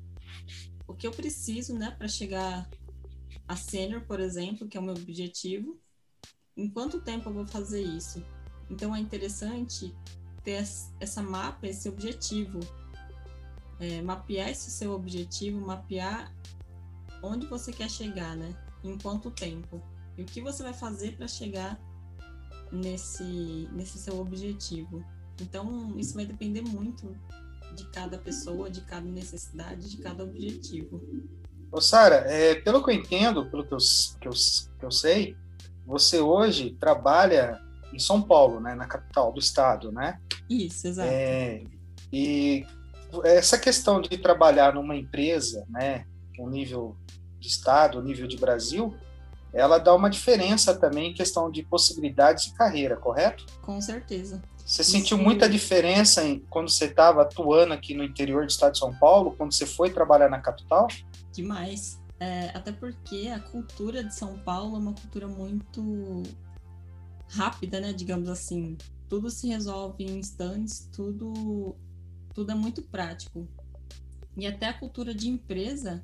o 0.86 0.94
que 0.94 1.06
eu 1.06 1.10
preciso, 1.10 1.74
né, 1.74 1.90
para 1.92 2.08
chegar 2.08 2.68
a 3.46 3.56
sênior, 3.56 4.02
por 4.02 4.20
exemplo, 4.20 4.68
que 4.68 4.76
é 4.76 4.80
o 4.80 4.82
meu 4.82 4.94
objetivo, 4.94 5.78
em 6.56 6.68
quanto 6.68 7.00
tempo 7.00 7.28
eu 7.28 7.34
vou 7.34 7.46
fazer 7.46 7.82
isso? 7.82 8.24
Então, 8.70 8.94
é 8.94 9.00
interessante 9.00 9.94
ter 10.42 10.64
essa 11.00 11.22
mapa, 11.22 11.66
esse 11.66 11.88
objetivo. 11.88 12.60
É, 13.80 14.00
mapear 14.00 14.48
esse 14.48 14.70
seu 14.70 14.92
objetivo, 14.92 15.60
mapear 15.60 16.32
onde 17.22 17.46
você 17.46 17.72
quer 17.72 17.90
chegar, 17.90 18.36
né? 18.36 18.54
Em 18.84 18.96
quanto 18.96 19.30
tempo? 19.30 19.82
E 20.16 20.22
o 20.22 20.24
que 20.24 20.40
você 20.40 20.62
vai 20.62 20.74
fazer 20.74 21.16
para 21.16 21.26
chegar 21.26 21.80
nesse, 22.70 23.68
nesse 23.72 23.98
seu 23.98 24.20
objetivo? 24.20 25.04
Então, 25.40 25.98
isso 25.98 26.14
vai 26.14 26.26
depender 26.26 26.62
muito 26.62 27.16
de 27.74 27.88
cada 27.90 28.18
pessoa, 28.18 28.70
de 28.70 28.80
cada 28.82 29.06
necessidade, 29.06 29.90
de 29.90 29.96
cada 29.98 30.24
objetivo. 30.24 31.02
Ô, 31.70 31.80
Sara, 31.80 32.16
é, 32.28 32.54
pelo 32.56 32.84
que 32.84 32.90
eu 32.90 32.94
entendo, 32.94 33.50
pelo 33.50 33.66
que 33.66 33.72
eu, 33.72 33.78
que, 34.20 34.28
eu, 34.28 34.32
que 34.78 34.84
eu 34.84 34.90
sei, 34.90 35.36
você 35.86 36.20
hoje 36.20 36.76
trabalha 36.78 37.60
em 37.92 37.98
São 37.98 38.22
Paulo, 38.22 38.60
né, 38.60 38.74
na 38.74 38.86
capital 38.86 39.32
do 39.32 39.40
estado, 39.40 39.90
né? 39.90 40.18
Isso, 40.48 40.86
exato. 40.86 41.08
É, 41.10 41.64
e 42.12 42.66
essa 43.24 43.58
questão 43.58 44.00
de 44.00 44.16
trabalhar 44.18 44.74
numa 44.74 44.96
empresa, 44.96 45.66
né, 45.68 46.06
um 46.38 46.48
nível 46.48 46.96
de 47.38 47.48
estado, 47.48 48.02
nível 48.02 48.26
de 48.26 48.36
Brasil, 48.36 48.94
ela 49.52 49.78
dá 49.78 49.94
uma 49.94 50.08
diferença 50.08 50.74
também 50.74 51.10
em 51.10 51.14
questão 51.14 51.50
de 51.50 51.62
possibilidades 51.62 52.46
de 52.46 52.54
carreira, 52.54 52.96
correto? 52.96 53.44
Com 53.60 53.80
certeza. 53.80 54.42
Você 54.72 54.82
sentiu 54.82 55.18
muita 55.18 55.50
diferença 55.50 56.26
em, 56.26 56.38
quando 56.48 56.70
você 56.70 56.86
estava 56.86 57.20
atuando 57.20 57.74
aqui 57.74 57.92
no 57.92 58.02
interior 58.02 58.46
do 58.46 58.48
estado 58.48 58.72
de 58.72 58.78
São 58.78 58.90
Paulo, 58.94 59.32
quando 59.36 59.52
você 59.52 59.66
foi 59.66 59.90
trabalhar 59.90 60.30
na 60.30 60.40
capital? 60.40 60.88
Demais. 61.30 62.00
É, 62.18 62.48
até 62.54 62.72
porque 62.72 63.28
a 63.28 63.38
cultura 63.38 64.02
de 64.02 64.14
São 64.14 64.38
Paulo 64.38 64.76
é 64.76 64.78
uma 64.78 64.94
cultura 64.94 65.28
muito 65.28 66.22
rápida, 67.28 67.80
né? 67.80 67.92
Digamos 67.92 68.30
assim. 68.30 68.78
Tudo 69.10 69.28
se 69.28 69.46
resolve 69.46 70.04
em 70.04 70.18
instantes, 70.18 70.88
tudo, 70.90 71.76
tudo 72.32 72.50
é 72.50 72.54
muito 72.54 72.80
prático. 72.80 73.46
E 74.38 74.46
até 74.46 74.68
a 74.68 74.72
cultura 74.72 75.14
de 75.14 75.28
empresa 75.28 76.02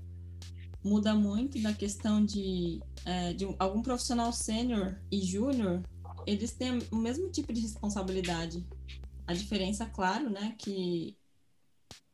muda 0.84 1.14
muito 1.14 1.58
da 1.62 1.72
questão 1.72 2.22
de, 2.22 2.82
é, 3.06 3.32
de 3.32 3.48
algum 3.58 3.80
profissional 3.80 4.30
sênior 4.30 5.00
e 5.10 5.22
júnior 5.22 5.82
eles 6.28 6.52
têm 6.52 6.78
o 6.92 6.96
mesmo 6.96 7.30
tipo 7.30 7.52
de 7.52 7.60
responsabilidade. 7.60 8.64
A 9.26 9.32
diferença, 9.32 9.86
claro, 9.86 10.28
né, 10.28 10.54
que 10.58 11.16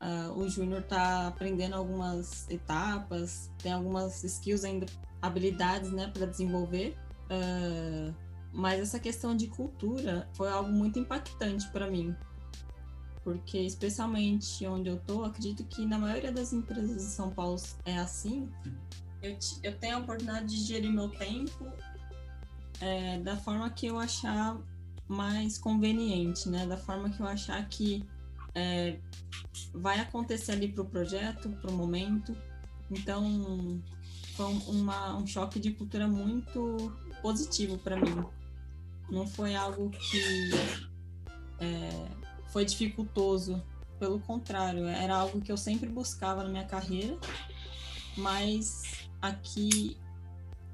uh, 0.00 0.32
o 0.38 0.48
júnior 0.48 0.82
está 0.82 1.26
aprendendo 1.26 1.74
algumas 1.74 2.48
etapas, 2.48 3.50
tem 3.58 3.72
algumas 3.72 4.22
skills 4.22 4.64
ainda, 4.64 4.86
habilidades, 5.20 5.90
né, 5.90 6.08
para 6.08 6.26
desenvolver. 6.26 6.96
Uh, 7.24 8.14
mas 8.52 8.80
essa 8.80 9.00
questão 9.00 9.36
de 9.36 9.48
cultura 9.48 10.28
foi 10.34 10.48
algo 10.48 10.70
muito 10.70 10.98
impactante 10.98 11.68
para 11.70 11.90
mim. 11.90 12.14
Porque, 13.24 13.58
especialmente 13.58 14.64
onde 14.64 14.90
eu 14.90 15.00
tô, 15.00 15.24
acredito 15.24 15.64
que 15.64 15.84
na 15.84 15.98
maioria 15.98 16.30
das 16.30 16.52
empresas 16.52 17.02
de 17.02 17.10
São 17.10 17.30
Paulo 17.30 17.60
é 17.84 17.98
assim. 17.98 18.48
Eu, 19.20 19.36
eu 19.62 19.76
tenho 19.78 19.96
a 19.96 19.98
oportunidade 19.98 20.46
de 20.46 20.62
gerir 20.62 20.92
meu 20.92 21.08
tempo 21.08 21.72
é, 22.80 23.18
da 23.20 23.36
forma 23.36 23.68
que 23.70 23.86
eu 23.86 23.98
achar 23.98 24.58
mais 25.08 25.58
conveniente, 25.58 26.48
né? 26.48 26.66
Da 26.66 26.76
forma 26.76 27.10
que 27.10 27.20
eu 27.20 27.26
achar 27.26 27.66
que 27.68 28.04
é, 28.54 28.98
vai 29.72 30.00
acontecer 30.00 30.52
ali 30.52 30.68
para 30.68 30.82
o 30.82 30.86
projeto, 30.86 31.48
para 31.60 31.70
o 31.70 31.74
momento. 31.74 32.36
Então, 32.90 33.80
foi 34.34 34.46
uma, 34.66 35.16
um 35.16 35.26
choque 35.26 35.58
de 35.58 35.72
cultura 35.72 36.06
muito 36.06 36.92
positivo 37.22 37.78
para 37.78 37.96
mim. 37.96 38.24
Não 39.10 39.26
foi 39.26 39.54
algo 39.54 39.90
que 39.90 40.50
é, 41.60 42.08
foi 42.48 42.64
dificultoso. 42.64 43.62
Pelo 43.98 44.18
contrário, 44.20 44.86
era 44.86 45.16
algo 45.16 45.40
que 45.40 45.52
eu 45.52 45.56
sempre 45.56 45.88
buscava 45.88 46.42
na 46.42 46.48
minha 46.48 46.64
carreira, 46.64 47.16
mas 48.16 48.82
aqui 49.22 49.96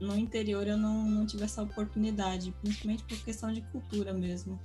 no 0.00 0.16
interior 0.16 0.66
eu 0.66 0.76
não, 0.76 1.04
não 1.04 1.26
tive 1.26 1.45
essa 1.45 1.62
oportunidade, 1.62 2.52
principalmente 2.62 3.04
por 3.04 3.19
questão 3.19 3.52
de 3.52 3.61
cultura 3.61 4.12
mesmo. 4.12 4.59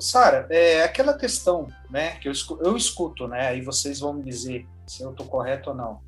Sara, 0.00 0.46
é 0.50 0.82
aquela 0.82 1.16
questão, 1.16 1.68
né, 1.90 2.16
que 2.16 2.28
eu 2.28 2.32
escuto, 2.32 2.64
eu 2.64 2.76
escuto, 2.76 3.28
né, 3.28 3.48
aí 3.48 3.60
vocês 3.60 4.00
vão 4.00 4.14
me 4.14 4.22
dizer 4.22 4.66
se 4.86 5.02
eu 5.02 5.10
estou 5.10 5.26
correto 5.26 5.70
ou 5.70 5.76
não. 5.76 6.00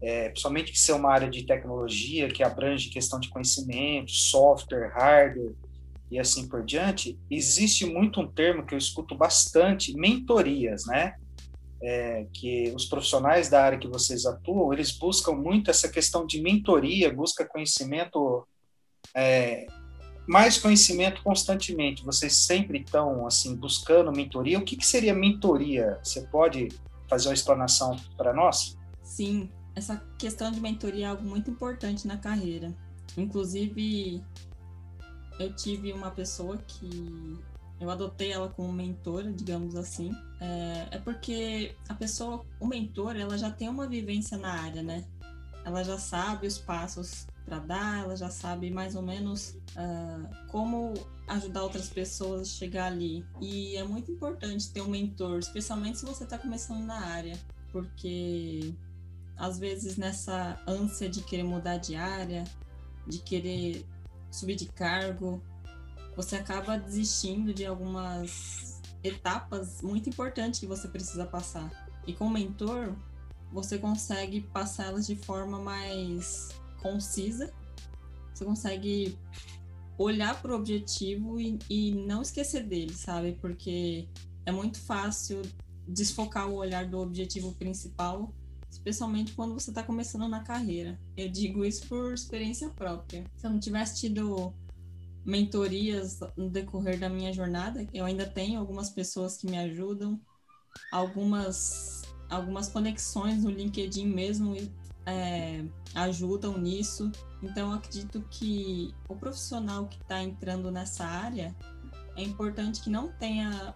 É, 0.00 0.28
principalmente 0.28 0.72
que 0.72 0.78
ser 0.78 0.92
uma 0.92 1.10
área 1.10 1.28
de 1.28 1.44
tecnologia 1.44 2.28
que 2.28 2.42
abrange 2.42 2.88
questão 2.88 3.20
de 3.20 3.28
conhecimento, 3.28 4.10
software, 4.10 4.88
hardware 4.94 5.54
e 6.10 6.18
assim 6.18 6.48
por 6.48 6.64
diante, 6.64 7.18
existe 7.30 7.84
muito 7.84 8.20
um 8.20 8.26
termo 8.26 8.64
que 8.64 8.74
eu 8.74 8.78
escuto 8.78 9.14
bastante, 9.14 9.94
mentorias, 9.94 10.86
né? 10.86 11.14
É, 11.82 12.26
que 12.32 12.72
os 12.74 12.84
profissionais 12.84 13.48
da 13.48 13.62
área 13.62 13.78
que 13.78 13.88
vocês 13.88 14.26
atuam, 14.26 14.72
eles 14.72 14.90
buscam 14.90 15.32
muito 15.32 15.70
essa 15.70 15.88
questão 15.88 16.26
de 16.26 16.40
mentoria, 16.40 17.12
busca 17.12 17.44
conhecimento, 17.44 18.46
é, 19.14 19.66
mais 20.26 20.58
conhecimento 20.58 21.22
constantemente. 21.22 22.04
Vocês 22.04 22.34
sempre 22.34 22.80
estão 22.80 23.26
assim 23.26 23.56
buscando 23.56 24.12
mentoria. 24.12 24.58
O 24.58 24.64
que, 24.64 24.76
que 24.76 24.86
seria 24.86 25.14
mentoria? 25.14 25.98
Você 26.02 26.22
pode 26.22 26.68
fazer 27.08 27.28
uma 27.28 27.34
explanação 27.34 27.96
para 28.16 28.32
nós? 28.32 28.76
Sim, 29.02 29.50
essa 29.74 29.96
questão 30.18 30.52
de 30.52 30.60
mentoria 30.60 31.06
é 31.06 31.08
algo 31.08 31.22
muito 31.22 31.50
importante 31.50 32.06
na 32.06 32.16
carreira. 32.18 32.72
Inclusive, 33.16 34.22
eu 35.40 35.56
tive 35.56 35.92
uma 35.92 36.10
pessoa 36.10 36.58
que 36.58 37.38
eu 37.80 37.90
adotei 37.90 38.30
ela 38.30 38.48
como 38.50 38.70
mentora, 38.70 39.32
digamos 39.32 39.74
assim, 39.74 40.14
é, 40.38 40.88
é, 40.90 40.98
porque 40.98 41.74
a 41.88 41.94
pessoa, 41.94 42.44
o 42.60 42.66
mentor, 42.66 43.16
ela 43.16 43.38
já 43.38 43.50
tem 43.50 43.68
uma 43.68 43.88
vivência 43.88 44.36
na 44.36 44.52
área, 44.52 44.82
né? 44.82 45.04
Ela 45.64 45.82
já 45.82 45.98
sabe 45.98 46.46
os 46.46 46.58
passos 46.58 47.26
para 47.44 47.58
dar, 47.58 48.04
ela 48.04 48.16
já 48.16 48.28
sabe 48.28 48.70
mais 48.70 48.94
ou 48.94 49.02
menos 49.02 49.56
uh, 49.76 50.48
como 50.48 50.92
ajudar 51.26 51.62
outras 51.62 51.88
pessoas 51.88 52.42
a 52.42 52.44
chegar 52.44 52.86
ali. 52.86 53.24
E 53.40 53.76
é 53.76 53.84
muito 53.84 54.12
importante 54.12 54.70
ter 54.70 54.82
um 54.82 54.88
mentor, 54.88 55.38
especialmente 55.38 55.98
se 55.98 56.04
você 56.04 56.24
está 56.24 56.38
começando 56.38 56.84
na 56.84 57.00
área, 57.00 57.38
porque 57.72 58.74
às 59.36 59.58
vezes 59.58 59.96
nessa 59.96 60.60
ânsia 60.66 61.08
de 61.08 61.22
querer 61.22 61.44
mudar 61.44 61.78
de 61.78 61.96
área, 61.96 62.44
de 63.06 63.18
querer 63.18 63.86
subir 64.30 64.54
de 64.54 64.66
cargo, 64.66 65.42
você 66.20 66.36
acaba 66.36 66.76
desistindo 66.76 67.54
de 67.54 67.64
algumas 67.64 68.78
etapas 69.02 69.80
muito 69.80 70.10
importantes 70.10 70.60
que 70.60 70.66
você 70.66 70.86
precisa 70.86 71.24
passar. 71.24 71.70
E 72.06 72.12
com 72.12 72.26
o 72.26 72.30
mentor, 72.30 72.94
você 73.50 73.78
consegue 73.78 74.42
passá-las 74.42 75.06
de 75.06 75.16
forma 75.16 75.58
mais 75.58 76.50
concisa, 76.82 77.50
você 78.34 78.44
consegue 78.44 79.18
olhar 79.96 80.40
para 80.42 80.52
o 80.52 80.56
objetivo 80.56 81.40
e, 81.40 81.58
e 81.70 81.94
não 81.94 82.20
esquecer 82.20 82.64
dele, 82.64 82.92
sabe? 82.92 83.38
Porque 83.40 84.06
é 84.44 84.52
muito 84.52 84.78
fácil 84.78 85.40
desfocar 85.88 86.50
o 86.50 86.56
olhar 86.56 86.86
do 86.86 86.98
objetivo 86.98 87.54
principal, 87.54 88.30
especialmente 88.70 89.32
quando 89.32 89.54
você 89.54 89.70
está 89.70 89.82
começando 89.82 90.28
na 90.28 90.40
carreira. 90.40 91.00
Eu 91.16 91.30
digo 91.30 91.64
isso 91.64 91.86
por 91.88 92.12
experiência 92.12 92.68
própria. 92.68 93.24
Se 93.36 93.46
eu 93.46 93.50
não 93.50 93.58
tivesse 93.58 94.00
tido 94.00 94.52
mentorias 95.24 96.20
no 96.36 96.48
decorrer 96.48 96.98
da 96.98 97.08
minha 97.08 97.32
jornada, 97.32 97.86
eu 97.92 98.04
ainda 98.04 98.26
tenho 98.26 98.58
algumas 98.58 98.90
pessoas 98.90 99.36
que 99.36 99.46
me 99.46 99.58
ajudam, 99.58 100.20
algumas 100.92 102.00
algumas 102.30 102.68
conexões 102.68 103.42
no 103.42 103.50
LinkedIn 103.50 104.06
mesmo 104.06 104.54
é, 105.04 105.64
ajudam 105.94 106.56
nisso. 106.56 107.10
Então, 107.42 107.72
acredito 107.72 108.24
que 108.30 108.94
o 109.08 109.16
profissional 109.16 109.86
que 109.86 110.00
está 110.00 110.22
entrando 110.22 110.70
nessa 110.70 111.04
área 111.04 111.54
é 112.16 112.22
importante 112.22 112.80
que 112.80 112.90
não 112.90 113.08
tenha 113.08 113.74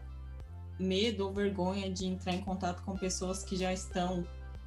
medo 0.78 1.26
ou 1.26 1.32
vergonha 1.32 1.90
de 1.90 2.06
entrar 2.06 2.34
em 2.34 2.40
contato 2.40 2.82
com 2.82 2.96
pessoas 2.96 3.42
que 3.42 3.56
já 3.56 3.72
estão 3.72 4.24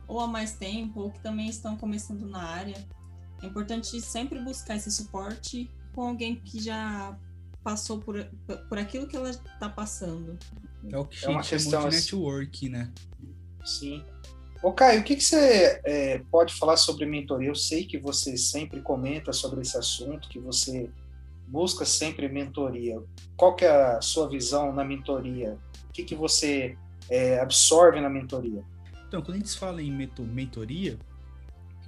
ou 0.08 0.20
há 0.20 0.28
mais 0.28 0.54
tempo 0.54 1.02
ou 1.02 1.12
que 1.12 1.20
também 1.20 1.48
estão 1.48 1.78
começando 1.78 2.26
na 2.28 2.42
área. 2.42 2.88
É 3.42 3.46
importante 3.46 4.00
sempre 4.02 4.40
buscar 4.40 4.78
esse 4.78 4.92
suporte 4.92 5.70
com 5.98 6.04
alguém 6.04 6.36
que 6.36 6.60
já 6.60 7.18
passou 7.64 7.98
por, 7.98 8.24
por 8.70 8.78
aquilo 8.78 9.08
que 9.08 9.18
ela 9.18 9.32
está 9.32 9.68
passando. 9.68 10.38
É 10.92 10.96
o 10.96 11.04
que 11.04 11.26
é 11.26 11.28
a 11.28 11.42
gente 11.42 11.60
chama 11.60 11.90
de 11.90 11.96
network, 11.96 12.70
né? 12.70 12.94
Sim. 13.66 14.04
Ô, 14.62 14.72
Caio, 14.72 15.02
o 15.02 15.04
que, 15.04 15.16
que 15.16 15.24
você 15.24 15.82
é, 15.84 16.20
pode 16.30 16.54
falar 16.54 16.78
sobre 16.78 17.08
mentoria? 17.08 17.50
Eu 17.50 17.56
sei 17.56 17.84
que 17.84 17.98
você 17.98 18.38
sempre 18.38 18.80
comenta 18.80 19.34
sobre 19.34 19.62
esse 19.62 19.76
assunto, 19.76 20.30
que 20.30 20.38
você 20.38 20.88
busca 21.48 21.84
sempre 21.84 22.30
mentoria. 22.30 23.02
Qual 23.36 23.56
que 23.56 23.66
é 23.66 23.72
a 23.72 24.00
sua 24.00 24.30
visão 24.30 24.72
na 24.72 24.86
mentoria? 24.86 25.58
O 25.90 25.94
que, 25.94 26.04
que 26.04 26.14
você 26.14 26.78
é, 27.10 27.40
absorve 27.40 28.00
na 28.00 28.10
mentoria? 28.10 28.64
Então, 29.08 29.20
quando 29.24 29.38
a 29.38 29.40
gente 29.40 29.58
fala 29.58 29.82
em 29.82 29.92
mentoria, 29.92 31.00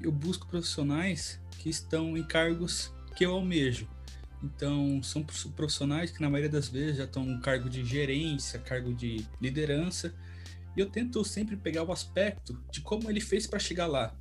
eu 0.02 0.12
busco 0.12 0.48
profissionais 0.48 1.40
que 1.60 1.70
estão 1.70 2.18
em 2.18 2.24
cargos 2.24 2.92
que 3.16 3.24
eu 3.24 3.34
almejo. 3.34 3.88
Então, 4.42 5.04
são 5.04 5.24
profissionais 5.56 6.12
que, 6.12 6.22
na 6.22 6.30
maioria 6.30 6.50
das 6.50 6.70
vezes, 6.70 6.98
já 6.98 7.04
estão 7.04 7.30
em 7.30 7.40
cargo 7.40 7.70
de 7.70 7.84
gerência, 7.84 8.60
cargo 8.60 8.94
de 8.94 9.26
liderança, 9.42 10.14
e 10.76 10.80
eu 10.80 10.90
tento 10.90 11.24
sempre 11.26 11.58
pegar 11.58 11.84
o 11.84 11.92
aspecto 11.92 12.58
de 12.72 12.82
como 12.82 13.10
ele 13.10 13.20
fez 13.20 13.46
para 13.46 13.60
chegar 13.60 13.88
lá, 13.88 14.16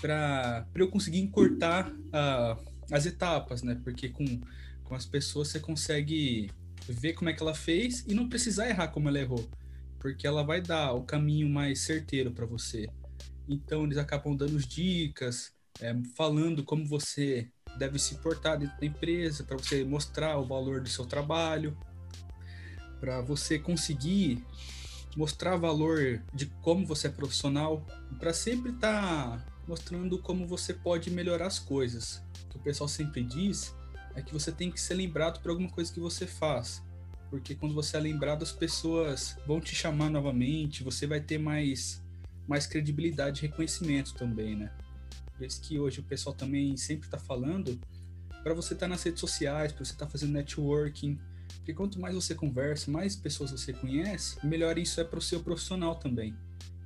para 0.00 0.66
eu 0.74 0.88
conseguir 0.88 1.18
encurtar 1.18 1.90
uh, 1.90 2.72
as 2.92 3.06
etapas, 3.06 3.62
né? 3.62 3.80
Porque 3.82 4.08
com, 4.08 4.40
com 4.84 4.94
as 4.94 5.04
pessoas 5.04 5.48
você 5.48 5.58
consegue 5.58 6.50
ver 6.88 7.14
como 7.14 7.28
é 7.28 7.32
que 7.32 7.42
ela 7.42 7.54
fez 7.54 8.04
e 8.06 8.14
não 8.14 8.28
precisar 8.28 8.68
errar 8.68 8.88
como 8.88 9.08
ela 9.08 9.18
errou, 9.18 9.48
porque 9.98 10.26
ela 10.26 10.44
vai 10.44 10.60
dar 10.60 10.92
o 10.92 11.02
caminho 11.02 11.48
mais 11.48 11.80
certeiro 11.80 12.30
para 12.30 12.46
você. 12.46 12.88
Então 13.48 13.84
eles 13.84 13.98
acabam 13.98 14.36
dando 14.36 14.58
dicas, 14.58 15.52
é, 15.80 15.94
falando 16.14 16.62
como 16.62 16.86
você 16.86 17.50
deve 17.78 17.98
se 17.98 18.16
portar 18.16 18.58
dentro 18.58 18.78
da 18.78 18.86
empresa, 18.86 19.44
para 19.44 19.56
você 19.56 19.84
mostrar 19.84 20.38
o 20.38 20.44
valor 20.44 20.80
do 20.80 20.88
seu 20.88 21.04
trabalho, 21.04 21.76
para 23.00 23.20
você 23.20 23.58
conseguir 23.58 24.44
mostrar 25.16 25.56
valor 25.56 26.22
de 26.34 26.46
como 26.62 26.86
você 26.86 27.06
é 27.06 27.10
profissional, 27.10 27.86
para 28.18 28.32
sempre 28.32 28.72
estar 28.72 29.38
tá 29.38 29.46
mostrando 29.66 30.18
como 30.18 30.46
você 30.46 30.74
pode 30.74 31.10
melhorar 31.10 31.46
as 31.46 31.58
coisas. 31.58 32.22
O 32.44 32.48
que 32.50 32.56
o 32.58 32.60
pessoal 32.60 32.88
sempre 32.88 33.22
diz 33.22 33.74
é 34.14 34.22
que 34.22 34.32
você 34.32 34.52
tem 34.52 34.70
que 34.70 34.80
ser 34.80 34.94
lembrado 34.94 35.40
por 35.40 35.50
alguma 35.50 35.70
coisa 35.70 35.92
que 35.92 36.00
você 36.00 36.26
faz. 36.26 36.82
Porque 37.30 37.54
quando 37.54 37.74
você 37.74 37.96
é 37.96 38.00
lembrado, 38.00 38.42
as 38.42 38.52
pessoas 38.52 39.36
vão 39.46 39.60
te 39.60 39.74
chamar 39.74 40.10
novamente, 40.10 40.84
você 40.84 41.06
vai 41.06 41.20
ter 41.20 41.38
mais, 41.38 42.02
mais 42.46 42.66
credibilidade 42.66 43.40
e 43.44 43.48
reconhecimento 43.48 44.14
também, 44.14 44.54
né? 44.54 44.70
Isso 45.40 45.60
que 45.60 45.78
hoje 45.78 46.00
o 46.00 46.02
pessoal 46.02 46.34
também 46.34 46.76
sempre 46.76 47.06
está 47.06 47.18
falando 47.18 47.78
para 48.42 48.54
você 48.54 48.74
estar 48.74 48.86
tá 48.86 48.90
nas 48.90 49.02
redes 49.02 49.20
sociais, 49.20 49.72
para 49.72 49.84
você 49.84 49.92
estar 49.92 50.06
tá 50.06 50.10
fazendo 50.10 50.32
networking, 50.32 51.18
porque 51.56 51.74
quanto 51.74 52.00
mais 52.00 52.14
você 52.14 52.34
conversa, 52.34 52.90
mais 52.90 53.16
pessoas 53.16 53.50
você 53.50 53.72
conhece, 53.72 54.38
melhor 54.46 54.78
isso 54.78 55.00
é 55.00 55.04
para 55.04 55.18
o 55.18 55.22
seu 55.22 55.40
profissional 55.40 55.96
também. 55.96 56.34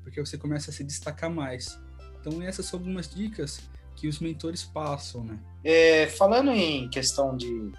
Porque 0.02 0.18
você 0.18 0.38
começa 0.38 0.70
a 0.70 0.74
se 0.74 0.82
destacar 0.82 1.30
mais. 1.30 1.78
Então 2.20 2.42
essas 2.42 2.66
são 2.66 2.78
algumas 2.78 3.08
dicas 3.14 3.60
que 3.94 4.08
os 4.08 4.18
mentores 4.18 4.64
passam, 4.64 5.22
né? 5.22 5.38
É, 5.62 6.06
falando 6.06 6.50
em 6.50 6.88
questão 6.88 7.36
de 7.36 7.70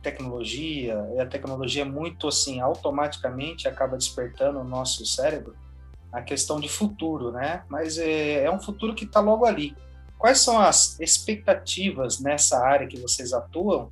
tecnologia, 0.00 0.96
a 1.20 1.26
tecnologia 1.26 1.84
muito 1.84 2.28
assim, 2.28 2.60
automaticamente 2.60 3.68
acaba 3.68 3.96
despertando 3.96 4.60
o 4.60 4.64
nosso 4.64 5.04
cérebro 5.04 5.54
a 6.12 6.22
questão 6.22 6.60
de 6.60 6.68
futuro, 6.68 7.30
né? 7.30 7.62
Mas 7.68 7.98
é, 7.98 8.44
é 8.44 8.50
um 8.50 8.60
futuro 8.60 8.94
que 8.94 9.04
está 9.04 9.20
logo 9.20 9.44
ali. 9.44 9.74
Quais 10.20 10.38
são 10.38 10.60
as 10.60 11.00
expectativas 11.00 12.20
nessa 12.20 12.64
área 12.64 12.86
que 12.86 13.00
vocês 13.00 13.32
atuam 13.32 13.90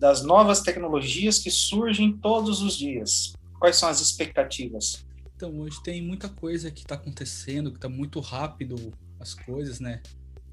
das 0.00 0.22
novas 0.22 0.60
tecnologias 0.60 1.38
que 1.38 1.50
surgem 1.50 2.16
todos 2.16 2.62
os 2.62 2.74
dias. 2.76 3.34
Quais 3.58 3.76
são 3.76 3.90
as 3.90 4.00
expectativas? 4.00 5.04
Então, 5.36 5.58
hoje 5.60 5.82
tem 5.82 6.00
muita 6.00 6.26
coisa 6.26 6.70
que 6.70 6.80
está 6.80 6.94
acontecendo, 6.94 7.70
que 7.70 7.76
está 7.76 7.88
muito 7.88 8.18
rápido 8.18 8.94
as 9.18 9.34
coisas, 9.34 9.78
né? 9.78 10.02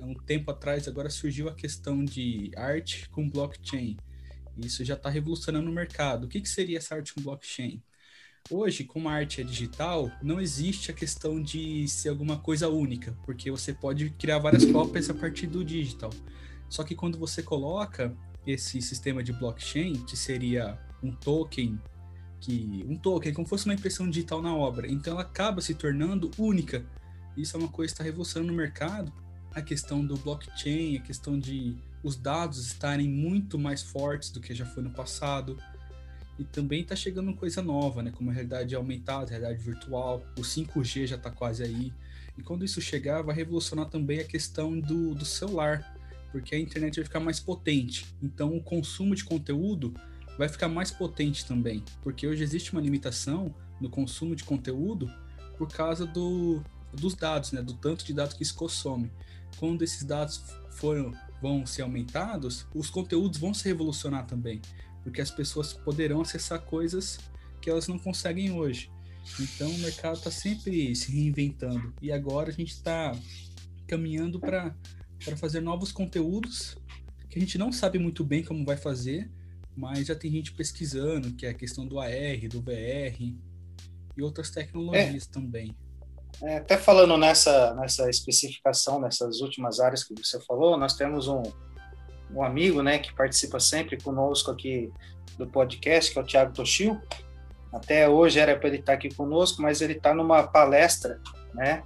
Há 0.01 0.05
um 0.05 0.13
tempo 0.13 0.51
atrás, 0.51 0.85
agora 0.85 1.09
surgiu 1.09 1.47
a 1.47 1.55
questão 1.55 2.03
de 2.03 2.51
arte 2.57 3.09
com 3.09 3.29
blockchain. 3.29 3.95
Isso 4.57 4.83
já 4.83 4.95
está 4.95 5.09
revolucionando 5.09 5.71
o 5.71 5.73
mercado. 5.73 6.25
O 6.25 6.27
que, 6.27 6.41
que 6.41 6.49
seria 6.49 6.77
essa 6.77 6.95
arte 6.95 7.13
com 7.13 7.21
blockchain? 7.21 7.81
Hoje, 8.49 8.85
como 8.85 9.09
a 9.09 9.13
arte 9.13 9.41
é 9.41 9.43
digital, 9.43 10.09
não 10.23 10.39
existe 10.39 10.89
a 10.89 10.93
questão 10.93 11.41
de 11.41 11.85
ser 11.89 12.09
alguma 12.09 12.37
coisa 12.37 12.69
única, 12.69 13.13
porque 13.25 13.51
você 13.51 13.73
pode 13.73 14.09
criar 14.11 14.39
várias 14.39 14.63
cópias 14.71 15.09
a 15.09 15.13
partir 15.13 15.47
do 15.47 15.65
digital. 15.65 16.11
Só 16.69 16.83
que 16.83 16.95
quando 16.95 17.17
você 17.17 17.43
coloca 17.43 18.15
esse 18.45 18.81
sistema 18.81 19.21
de 19.21 19.33
blockchain, 19.33 19.95
que 20.05 20.15
seria 20.15 20.79
um 21.03 21.11
token, 21.11 21.77
que 22.39 22.85
um 22.87 22.95
token, 22.95 23.33
como 23.33 23.47
fosse 23.47 23.65
uma 23.65 23.73
impressão 23.73 24.09
digital 24.09 24.41
na 24.41 24.55
obra. 24.55 24.89
Então 24.89 25.13
ela 25.13 25.23
acaba 25.23 25.59
se 25.59 25.73
tornando 25.73 26.31
única. 26.37 26.85
Isso 27.35 27.57
é 27.57 27.59
uma 27.59 27.69
coisa 27.69 27.91
que 27.91 27.95
está 27.95 28.03
revolucionando 28.03 28.51
no 28.51 28.57
mercado. 28.57 29.11
A 29.53 29.61
questão 29.61 30.05
do 30.05 30.15
blockchain, 30.15 30.97
a 30.97 31.01
questão 31.01 31.37
de 31.37 31.75
os 32.01 32.15
dados 32.15 32.65
estarem 32.65 33.09
muito 33.09 33.59
mais 33.59 33.83
fortes 33.83 34.29
do 34.29 34.39
que 34.39 34.53
já 34.55 34.65
foi 34.65 34.83
no 34.83 34.91
passado. 34.91 35.57
E 36.39 36.43
também 36.43 36.81
está 36.81 36.95
chegando 36.95 37.33
coisa 37.33 37.61
nova, 37.61 38.03
né? 38.03 38.11
Como 38.11 38.29
a 38.29 38.33
realidade 38.33 38.75
aumentada, 38.75 39.25
a 39.25 39.29
realidade 39.29 39.63
virtual, 39.63 40.23
o 40.37 40.41
5G 40.41 41.07
já 41.07 41.15
está 41.15 41.31
quase 41.31 41.63
aí. 41.63 41.91
E 42.37 42.43
quando 42.43 42.63
isso 42.63 42.79
chegar, 42.79 43.23
vai 43.23 43.35
revolucionar 43.35 43.87
também 43.89 44.19
a 44.19 44.23
questão 44.23 44.79
do, 44.79 45.15
do 45.15 45.25
celular 45.25 45.97
porque 46.31 46.55
a 46.55 46.59
internet 46.59 46.95
vai 46.97 47.05
ficar 47.05 47.19
mais 47.19 47.39
potente. 47.39 48.05
Então 48.21 48.55
o 48.55 48.61
consumo 48.61 49.15
de 49.15 49.23
conteúdo 49.23 49.93
vai 50.37 50.47
ficar 50.47 50.67
mais 50.67 50.91
potente 50.91 51.45
também, 51.45 51.83
porque 52.03 52.27
hoje 52.27 52.43
existe 52.43 52.71
uma 52.73 52.81
limitação 52.81 53.53
no 53.81 53.89
consumo 53.89 54.35
de 54.35 54.43
conteúdo 54.43 55.11
por 55.57 55.67
causa 55.67 56.05
do, 56.05 56.61
dos 56.93 57.15
dados, 57.15 57.51
né, 57.51 57.61
do 57.61 57.73
tanto 57.73 58.05
de 58.05 58.13
dados 58.13 58.35
que 58.35 58.43
isso 58.43 58.53
consome. 58.53 59.11
Quando 59.57 59.81
esses 59.81 60.03
dados 60.03 60.43
foram 60.71 61.11
vão 61.41 61.65
ser 61.65 61.83
aumentados, 61.83 62.65
os 62.73 62.89
conteúdos 62.89 63.39
vão 63.39 63.53
se 63.53 63.67
revolucionar 63.67 64.25
também, 64.25 64.59
porque 65.07 65.21
as 65.21 65.31
pessoas 65.31 65.71
poderão 65.71 66.19
acessar 66.19 66.59
coisas 66.59 67.17
que 67.61 67.69
elas 67.69 67.87
não 67.87 67.97
conseguem 67.97 68.51
hoje. 68.51 68.91
Então 69.39 69.69
o 69.69 69.77
mercado 69.79 70.17
está 70.17 70.29
sempre 70.29 70.93
se 70.93 71.09
reinventando 71.13 71.93
e 72.01 72.11
agora 72.11 72.49
a 72.49 72.53
gente 72.53 72.73
está 72.73 73.17
caminhando 73.87 74.37
para 74.37 74.75
fazer 75.37 75.61
novos 75.61 75.93
conteúdos 75.93 76.77
que 77.29 77.39
a 77.39 77.41
gente 77.41 77.57
não 77.57 77.71
sabe 77.71 77.97
muito 77.97 78.21
bem 78.25 78.43
como 78.43 78.65
vai 78.65 78.75
fazer, 78.75 79.31
mas 79.73 80.07
já 80.07 80.15
tem 80.15 80.29
gente 80.29 80.51
pesquisando, 80.51 81.33
que 81.35 81.45
é 81.45 81.51
a 81.51 81.53
questão 81.53 81.87
do 81.87 82.01
AR, 82.01 82.49
do 82.49 82.61
VR 82.61 83.17
e 83.21 84.21
outras 84.21 84.49
tecnologias 84.51 85.25
é. 85.25 85.31
também. 85.31 85.73
É, 86.43 86.57
até 86.57 86.77
falando 86.77 87.17
nessa, 87.17 87.73
nessa 87.75 88.09
especificação, 88.09 88.99
nessas 88.99 89.39
últimas 89.39 89.79
áreas 89.79 90.03
que 90.03 90.13
você 90.13 90.37
falou, 90.41 90.77
nós 90.77 90.95
temos 90.95 91.29
um, 91.29 91.41
um 92.33 92.43
amigo 92.43 92.81
né, 92.81 92.99
que 92.99 93.13
participa 93.13 93.59
sempre 93.59 94.01
conosco 94.01 94.51
aqui 94.51 94.91
do 95.37 95.47
podcast, 95.47 96.11
que 96.11 96.19
é 96.19 96.21
o 96.21 96.25
Thiago 96.25 96.53
Toshio. 96.53 97.01
Até 97.71 98.07
hoje 98.07 98.39
era 98.39 98.55
para 98.55 98.69
ele 98.69 98.77
estar 98.77 98.93
aqui 98.93 99.13
conosco, 99.13 99.61
mas 99.61 99.81
ele 99.81 99.93
está 99.93 100.13
numa 100.13 100.43
palestra, 100.43 101.19
né, 101.53 101.83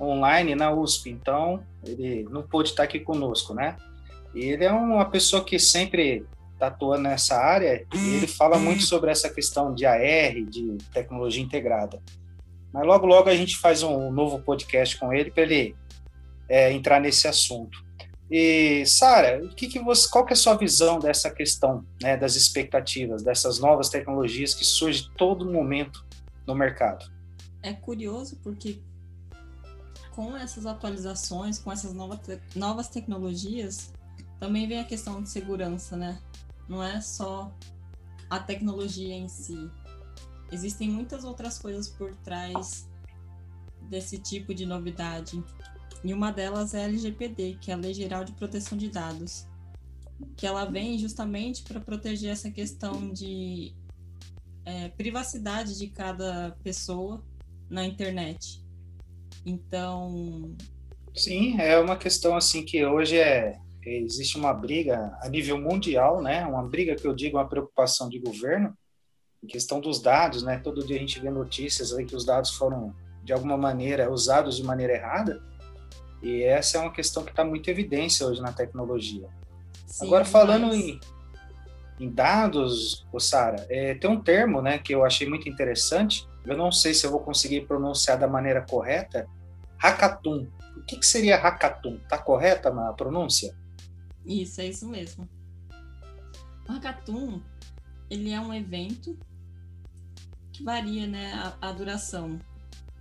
online 0.00 0.54
na 0.54 0.72
USP, 0.72 1.10
então 1.10 1.62
ele 1.84 2.26
não 2.30 2.42
pôde 2.42 2.70
estar 2.70 2.82
aqui 2.82 3.00
conosco, 3.00 3.54
né? 3.54 3.76
E 4.34 4.44
ele 4.44 4.64
é 4.64 4.72
uma 4.72 5.04
pessoa 5.04 5.44
que 5.44 5.58
sempre 5.58 6.26
está 6.54 6.68
atuando 6.68 7.02
nessa 7.02 7.36
área 7.36 7.84
e 7.92 8.16
ele 8.16 8.26
fala 8.26 8.58
muito 8.58 8.82
sobre 8.82 9.10
essa 9.10 9.28
questão 9.28 9.74
de 9.74 9.84
AR, 9.84 10.34
de 10.48 10.78
tecnologia 10.92 11.42
integrada. 11.42 12.00
Mas 12.72 12.86
logo, 12.86 13.06
logo 13.06 13.28
a 13.28 13.36
gente 13.36 13.58
faz 13.58 13.82
um 13.82 14.10
novo 14.10 14.40
podcast 14.40 14.98
com 14.98 15.12
ele 15.12 15.30
para 15.30 15.42
ele 15.42 15.76
é, 16.48 16.72
entrar 16.72 17.00
nesse 17.00 17.28
assunto. 17.28 17.84
E, 18.34 18.86
Sara, 18.86 19.46
que 19.48 19.68
que 19.68 19.78
qual 20.10 20.24
que 20.24 20.32
é 20.32 20.34
a 20.34 20.36
sua 20.36 20.56
visão 20.56 20.98
dessa 20.98 21.30
questão, 21.30 21.84
né, 22.00 22.16
das 22.16 22.34
expectativas, 22.34 23.22
dessas 23.22 23.58
novas 23.58 23.90
tecnologias 23.90 24.54
que 24.54 24.64
surgem 24.64 25.06
todo 25.18 25.44
momento 25.44 26.02
no 26.46 26.54
mercado? 26.54 27.04
É 27.62 27.74
curioso 27.74 28.40
porque 28.42 28.80
com 30.12 30.34
essas 30.34 30.64
atualizações, 30.64 31.58
com 31.58 31.70
essas 31.70 31.92
novas, 31.92 32.20
novas 32.56 32.88
tecnologias, 32.88 33.92
também 34.40 34.66
vem 34.66 34.80
a 34.80 34.84
questão 34.84 35.22
de 35.22 35.28
segurança, 35.28 35.94
né? 35.94 36.18
Não 36.66 36.82
é 36.82 37.02
só 37.02 37.52
a 38.30 38.38
tecnologia 38.38 39.14
em 39.14 39.28
si. 39.28 39.70
Existem 40.50 40.88
muitas 40.88 41.22
outras 41.22 41.58
coisas 41.58 41.86
por 41.86 42.14
trás 42.24 42.88
desse 43.90 44.16
tipo 44.16 44.54
de 44.54 44.64
novidade. 44.64 45.44
E 46.04 46.12
uma 46.12 46.32
delas 46.32 46.74
é 46.74 46.84
a 46.84 46.88
LGPD, 46.88 47.58
que 47.60 47.70
é 47.70 47.74
a 47.74 47.76
Lei 47.76 47.94
Geral 47.94 48.24
de 48.24 48.32
Proteção 48.32 48.76
de 48.76 48.88
Dados, 48.88 49.46
que 50.36 50.46
ela 50.46 50.64
vem 50.64 50.98
justamente 50.98 51.62
para 51.62 51.80
proteger 51.80 52.30
essa 52.30 52.50
questão 52.50 53.12
de 53.12 53.72
é, 54.64 54.88
privacidade 54.88 55.78
de 55.78 55.88
cada 55.88 56.56
pessoa 56.62 57.22
na 57.70 57.84
internet. 57.84 58.62
Então. 59.46 60.56
Sim, 61.14 61.60
é 61.60 61.78
uma 61.78 61.96
questão 61.96 62.36
assim 62.36 62.64
que 62.64 62.84
hoje 62.84 63.18
é 63.18 63.60
existe 63.84 64.36
uma 64.36 64.52
briga 64.52 65.16
a 65.20 65.28
nível 65.28 65.58
mundial, 65.58 66.22
né? 66.22 66.44
Uma 66.46 66.62
briga 66.62 66.94
que 66.94 67.06
eu 67.06 67.14
digo 67.14 67.36
uma 67.36 67.48
preocupação 67.48 68.08
de 68.08 68.18
governo 68.18 68.76
em 69.42 69.46
questão 69.46 69.80
dos 69.80 70.00
dados, 70.00 70.42
né? 70.42 70.58
Todo 70.58 70.86
dia 70.86 70.96
a 70.96 71.00
gente 71.00 71.18
vê 71.18 71.30
notícias 71.30 71.92
aí 71.92 72.04
que 72.04 72.14
os 72.14 72.24
dados 72.24 72.50
foram 72.50 72.94
de 73.24 73.32
alguma 73.32 73.56
maneira 73.56 74.10
usados 74.10 74.56
de 74.56 74.62
maneira 74.62 74.94
errada. 74.94 75.42
E 76.22 76.42
essa 76.44 76.78
é 76.78 76.80
uma 76.80 76.92
questão 76.92 77.24
que 77.24 77.30
está 77.30 77.44
muito 77.44 77.68
em 77.68 77.70
evidência 77.70 78.26
hoje 78.26 78.40
na 78.40 78.52
tecnologia. 78.52 79.28
Sim, 79.86 80.06
Agora 80.06 80.24
falando 80.24 80.68
mas... 80.68 80.76
em, 80.76 81.00
em 81.98 82.10
dados, 82.10 83.06
Sara, 83.18 83.66
é, 83.68 83.94
tem 83.94 84.08
um 84.08 84.20
termo, 84.20 84.62
né, 84.62 84.78
que 84.78 84.94
eu 84.94 85.04
achei 85.04 85.28
muito 85.28 85.48
interessante. 85.48 86.26
Eu 86.46 86.56
não 86.56 86.70
sei 86.70 86.94
se 86.94 87.06
eu 87.06 87.10
vou 87.10 87.20
conseguir 87.20 87.62
pronunciar 87.66 88.18
da 88.18 88.28
maneira 88.28 88.62
correta. 88.62 89.28
Hackathon. 89.78 90.46
O 90.76 90.82
que, 90.82 90.96
que 90.96 91.06
seria 91.06 91.36
hackathon? 91.36 91.98
Tá 92.08 92.18
correta 92.18 92.72
na 92.72 92.92
pronúncia? 92.92 93.54
Isso, 94.24 94.60
é 94.60 94.66
isso 94.66 94.88
mesmo. 94.88 95.28
O 96.68 96.72
Hackathon, 96.72 97.40
ele 98.08 98.30
é 98.30 98.40
um 98.40 98.54
evento 98.54 99.18
que 100.52 100.62
varia, 100.62 101.06
né, 101.06 101.32
a, 101.34 101.68
a 101.68 101.72
duração. 101.72 102.38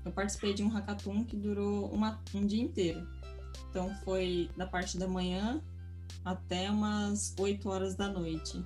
Eu 0.04 0.12
participei 0.12 0.54
de 0.54 0.64
um 0.64 0.68
hackathon 0.68 1.24
que 1.24 1.36
durou 1.36 1.88
uma, 1.92 2.20
um 2.34 2.46
dia 2.46 2.62
inteiro. 2.62 3.08
Então 3.70 3.94
foi 4.04 4.50
da 4.58 4.66
parte 4.66 4.98
da 4.98 5.08
manhã 5.08 5.62
até 6.26 6.70
umas 6.70 7.34
8 7.38 7.70
horas 7.70 7.96
da 7.96 8.08
noite. 8.08 8.62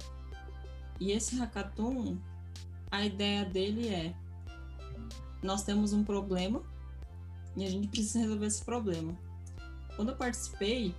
E 1.00 1.12
esse 1.12 1.36
hackathon, 1.36 2.18
a 2.90 3.06
ideia 3.06 3.46
dele 3.46 3.90
é: 3.90 4.16
nós 5.44 5.64
temos 5.64 5.94
um 5.94 6.04
problema 6.04 6.64
e 7.56 7.66
a 7.66 7.70
gente 7.70 7.88
precisa 7.88 8.20
resolver 8.20 8.46
esse 8.46 8.64
problema. 8.64 9.18
Quando 9.96 10.10
eu 10.10 10.16
participei, 10.16 10.94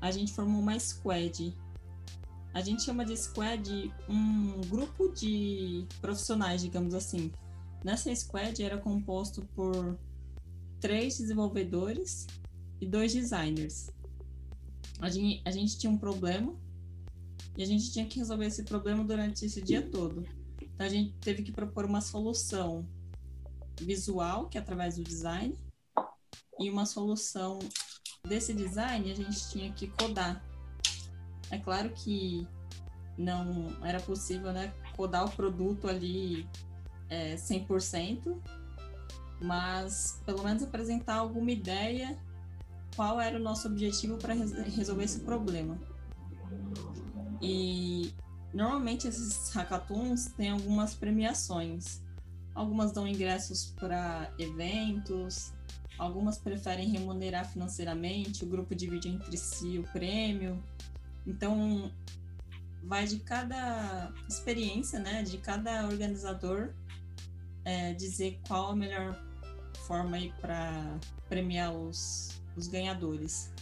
a 0.00 0.10
gente 0.10 0.32
formou 0.32 0.60
uma 0.60 0.78
squad. 0.78 1.56
A 2.54 2.60
gente 2.60 2.82
chama 2.82 3.04
de 3.04 3.16
squad 3.16 3.92
um 4.08 4.60
grupo 4.68 5.12
de 5.12 5.86
profissionais, 6.00 6.62
digamos 6.62 6.94
assim. 6.94 7.30
Nessa 7.84 8.14
squad 8.14 8.62
era 8.62 8.78
composto 8.78 9.42
por 9.54 9.98
três 10.80 11.18
desenvolvedores 11.18 12.26
e 12.80 12.86
dois 12.86 13.12
designers. 13.12 13.90
A 15.00 15.08
gente, 15.08 15.42
a 15.44 15.50
gente 15.50 15.78
tinha 15.78 15.92
um 15.92 15.98
problema 15.98 16.54
e 17.56 17.62
a 17.62 17.66
gente 17.66 17.92
tinha 17.92 18.06
que 18.06 18.18
resolver 18.18 18.46
esse 18.46 18.64
problema 18.64 19.04
durante 19.04 19.44
esse 19.44 19.62
dia 19.62 19.82
todo. 19.82 20.24
Então 20.60 20.86
a 20.86 20.88
gente 20.88 21.12
teve 21.18 21.42
que 21.42 21.52
propor 21.52 21.84
uma 21.84 22.00
solução 22.00 22.86
visual, 23.80 24.48
que 24.48 24.58
é 24.58 24.60
através 24.60 24.96
do 24.96 25.04
design, 25.04 25.56
e 26.58 26.68
uma 26.68 26.84
solução 26.84 27.58
desse 28.26 28.52
design 28.52 29.10
a 29.10 29.14
gente 29.14 29.50
tinha 29.50 29.72
que 29.72 29.88
codar. 29.88 30.44
É 31.50 31.58
claro 31.58 31.90
que 31.90 32.46
não 33.16 33.84
era 33.84 34.00
possível 34.00 34.52
né, 34.52 34.72
codar 34.96 35.24
o 35.24 35.30
produto 35.30 35.88
ali 35.88 36.48
é, 37.08 37.34
100%, 37.36 38.36
mas 39.40 40.20
pelo 40.26 40.42
menos 40.42 40.62
apresentar 40.62 41.16
alguma 41.16 41.50
ideia 41.50 42.18
qual 42.96 43.20
era 43.20 43.36
o 43.36 43.42
nosso 43.42 43.68
objetivo 43.68 44.16
para 44.16 44.34
resolver 44.34 45.04
esse 45.04 45.20
problema. 45.20 45.78
E 47.40 48.12
normalmente 48.52 49.06
esses 49.06 49.50
hackathons 49.52 50.26
têm 50.36 50.50
algumas 50.50 50.94
premiações. 50.94 52.02
Algumas 52.54 52.90
dão 52.90 53.06
ingressos 53.06 53.72
para 53.78 54.32
eventos, 54.36 55.52
Algumas 55.98 56.38
preferem 56.38 56.88
remunerar 56.88 57.44
financeiramente, 57.50 58.44
o 58.44 58.46
grupo 58.46 58.72
divide 58.72 59.08
entre 59.08 59.36
si 59.36 59.80
o 59.80 59.82
prêmio. 59.92 60.62
Então, 61.26 61.90
vai 62.84 63.04
de 63.04 63.18
cada 63.18 64.12
experiência, 64.28 65.00
né, 65.00 65.24
de 65.24 65.38
cada 65.38 65.86
organizador 65.88 66.72
é, 67.68 67.92
dizer 67.92 68.40
qual 68.46 68.70
a 68.70 68.76
melhor 68.76 69.20
forma 69.86 70.16
aí 70.16 70.32
para 70.40 70.98
premiar 71.28 71.74
os, 71.74 72.40
os 72.56 72.66
ganhadores. 72.66 73.52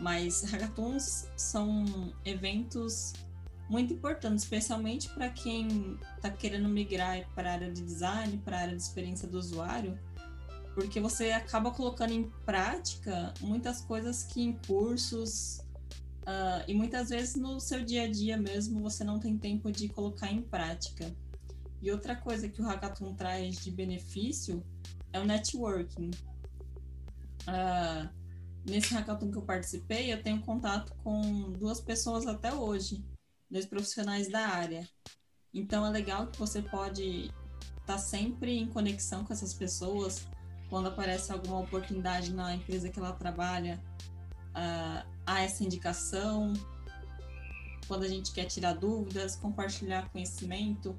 Mas 0.00 0.42
hackathons 0.50 1.28
são 1.36 2.12
eventos 2.24 3.12
muito 3.68 3.94
importantes, 3.94 4.44
especialmente 4.44 5.08
para 5.08 5.28
quem 5.30 5.98
está 6.16 6.30
querendo 6.30 6.68
migrar 6.68 7.26
para 7.34 7.50
a 7.50 7.52
área 7.54 7.72
de 7.72 7.82
design, 7.82 8.38
para 8.38 8.58
a 8.58 8.60
área 8.60 8.76
de 8.76 8.82
experiência 8.82 9.26
do 9.26 9.38
usuário 9.38 9.98
porque 10.74 11.00
você 11.00 11.30
acaba 11.32 11.70
colocando 11.70 12.12
em 12.12 12.30
prática 12.44 13.32
muitas 13.40 13.82
coisas 13.82 14.22
que 14.22 14.42
em 14.42 14.52
cursos 14.66 15.58
uh, 16.22 16.64
e 16.66 16.74
muitas 16.74 17.10
vezes 17.10 17.36
no 17.36 17.60
seu 17.60 17.84
dia 17.84 18.04
a 18.04 18.10
dia 18.10 18.36
mesmo 18.36 18.80
você 18.80 19.04
não 19.04 19.18
tem 19.18 19.36
tempo 19.36 19.70
de 19.70 19.88
colocar 19.88 20.32
em 20.32 20.40
prática. 20.40 21.14
E 21.82 21.90
outra 21.90 22.14
coisa 22.14 22.48
que 22.48 22.62
o 22.62 22.64
Hackathon 22.64 23.14
traz 23.14 23.56
de 23.56 23.70
benefício 23.70 24.64
é 25.12 25.18
o 25.18 25.24
networking. 25.24 26.12
Uh, 27.42 28.08
nesse 28.64 28.94
hackathon 28.94 29.30
que 29.30 29.38
eu 29.38 29.42
participei, 29.42 30.12
eu 30.12 30.22
tenho 30.22 30.40
contato 30.40 30.94
com 31.02 31.50
duas 31.52 31.80
pessoas 31.80 32.26
até 32.26 32.54
hoje, 32.54 33.04
dois 33.50 33.66
profissionais 33.66 34.28
da 34.28 34.46
área. 34.46 34.88
Então 35.52 35.84
é 35.84 35.90
legal 35.90 36.28
que 36.28 36.38
você 36.38 36.62
pode 36.62 37.26
estar 37.80 37.84
tá 37.84 37.98
sempre 37.98 38.56
em 38.56 38.66
conexão 38.66 39.24
com 39.24 39.32
essas 39.32 39.52
pessoas, 39.52 40.26
quando 40.70 40.86
aparece 40.86 41.32
alguma 41.32 41.58
oportunidade 41.58 42.32
na 42.32 42.54
empresa 42.54 42.88
que 42.88 42.98
ela 42.98 43.12
trabalha, 43.12 43.82
uh, 44.50 45.06
há 45.26 45.42
essa 45.42 45.64
indicação. 45.64 46.52
Quando 47.88 48.04
a 48.04 48.08
gente 48.08 48.32
quer 48.32 48.44
tirar 48.46 48.74
dúvidas, 48.74 49.36
compartilhar 49.36 50.08
conhecimento. 50.10 50.96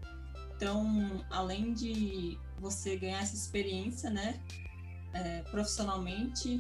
Então, 0.64 1.26
além 1.30 1.74
de 1.74 2.40
você 2.58 2.96
ganhar 2.96 3.22
essa 3.22 3.36
experiência, 3.36 4.10
né, 4.10 4.40
é, 5.12 5.42
profissionalmente, 5.52 6.58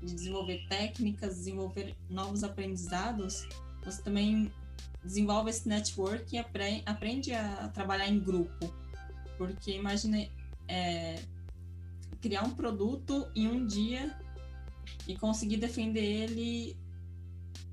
de 0.00 0.14
desenvolver 0.14 0.64
técnicas, 0.68 1.34
desenvolver 1.34 1.96
novos 2.08 2.44
aprendizados, 2.44 3.44
você 3.84 4.00
também 4.00 4.52
desenvolve 5.02 5.50
esse 5.50 5.68
network 5.68 6.36
e 6.36 6.38
aprende 6.86 7.34
a 7.34 7.66
trabalhar 7.70 8.06
em 8.06 8.20
grupo. 8.20 8.72
Porque 9.36 9.72
imagine, 9.72 10.30
é, 10.68 11.20
criar 12.20 12.44
um 12.44 12.54
produto 12.54 13.26
em 13.34 13.48
um 13.48 13.66
dia 13.66 14.16
e 15.08 15.16
conseguir 15.16 15.56
defender 15.56 16.04
ele 16.04 16.76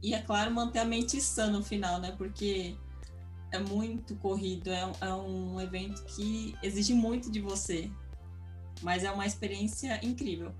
e, 0.01 0.15
é 0.15 0.21
claro, 0.23 0.51
manter 0.51 0.79
a 0.79 0.85
mente 0.85 1.21
sã 1.21 1.51
no 1.51 1.63
final, 1.63 2.01
né? 2.01 2.11
Porque 2.17 2.75
é 3.53 3.59
muito 3.59 4.15
corrido, 4.15 4.71
é, 4.71 4.91
é 5.01 5.13
um 5.13 5.61
evento 5.61 6.03
que 6.05 6.55
exige 6.61 6.93
muito 6.93 7.31
de 7.31 7.39
você, 7.39 7.89
mas 8.81 9.03
é 9.03 9.11
uma 9.11 9.25
experiência 9.25 9.99
incrível. 10.03 10.51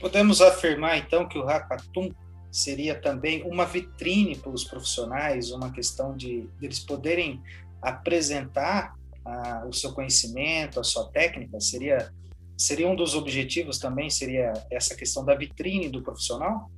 Podemos 0.00 0.40
afirmar, 0.40 0.98
então, 0.98 1.28
que 1.28 1.38
o 1.38 1.44
Hackathon 1.44 2.10
seria 2.50 2.98
também 2.98 3.42
uma 3.42 3.64
vitrine 3.64 4.36
para 4.36 4.50
os 4.50 4.64
profissionais, 4.64 5.50
uma 5.50 5.70
questão 5.70 6.16
de, 6.16 6.48
de 6.58 6.66
eles 6.66 6.80
poderem 6.80 7.42
apresentar 7.80 8.94
ah, 9.24 9.64
o 9.68 9.72
seu 9.72 9.92
conhecimento, 9.92 10.80
a 10.80 10.84
sua 10.84 11.08
técnica? 11.10 11.60
Seria 11.60 12.12
seria 12.56 12.88
um 12.88 12.94
dos 12.94 13.14
objetivos 13.14 13.78
também, 13.78 14.08
seria 14.08 14.52
essa 14.70 14.94
questão 14.94 15.24
da 15.24 15.34
vitrine 15.34 15.88
do 15.88 16.02
profissional? 16.02 16.70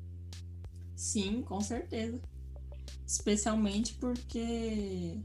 Sim, 0.95 1.43
com 1.43 1.61
certeza. 1.61 2.19
Especialmente 3.07 3.95
porque, 3.95 5.21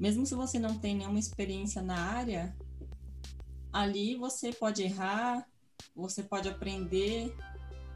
mesmo 0.00 0.24
se 0.24 0.34
você 0.34 0.58
não 0.58 0.78
tem 0.78 0.96
nenhuma 0.96 1.18
experiência 1.18 1.82
na 1.82 1.98
área, 1.98 2.56
ali 3.72 4.16
você 4.16 4.52
pode 4.52 4.82
errar, 4.82 5.46
você 5.94 6.22
pode 6.22 6.48
aprender, 6.48 7.36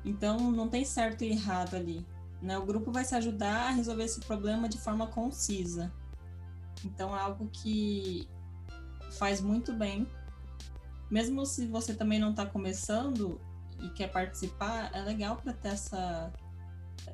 então 0.04 0.50
não 0.50 0.68
tem 0.68 0.84
certo 0.84 1.24
e 1.24 1.30
errado 1.30 1.74
ali. 1.74 2.06
Né? 2.42 2.58
O 2.58 2.66
grupo 2.66 2.92
vai 2.92 3.04
se 3.04 3.14
ajudar 3.14 3.68
a 3.68 3.70
resolver 3.70 4.04
esse 4.04 4.20
problema 4.20 4.68
de 4.68 4.78
forma 4.78 5.06
concisa. 5.06 5.92
Então 6.84 7.16
é 7.16 7.20
algo 7.20 7.48
que 7.48 8.28
faz 9.18 9.40
muito 9.40 9.72
bem. 9.72 10.06
Mesmo 11.10 11.46
se 11.46 11.66
você 11.66 11.94
também 11.94 12.18
não 12.18 12.30
está 12.30 12.44
começando 12.44 13.40
e 13.82 13.88
quer 13.90 14.08
participar, 14.08 14.90
é 14.94 15.00
legal 15.00 15.36
para 15.36 15.52
ter 15.52 15.68
essa, 15.68 16.32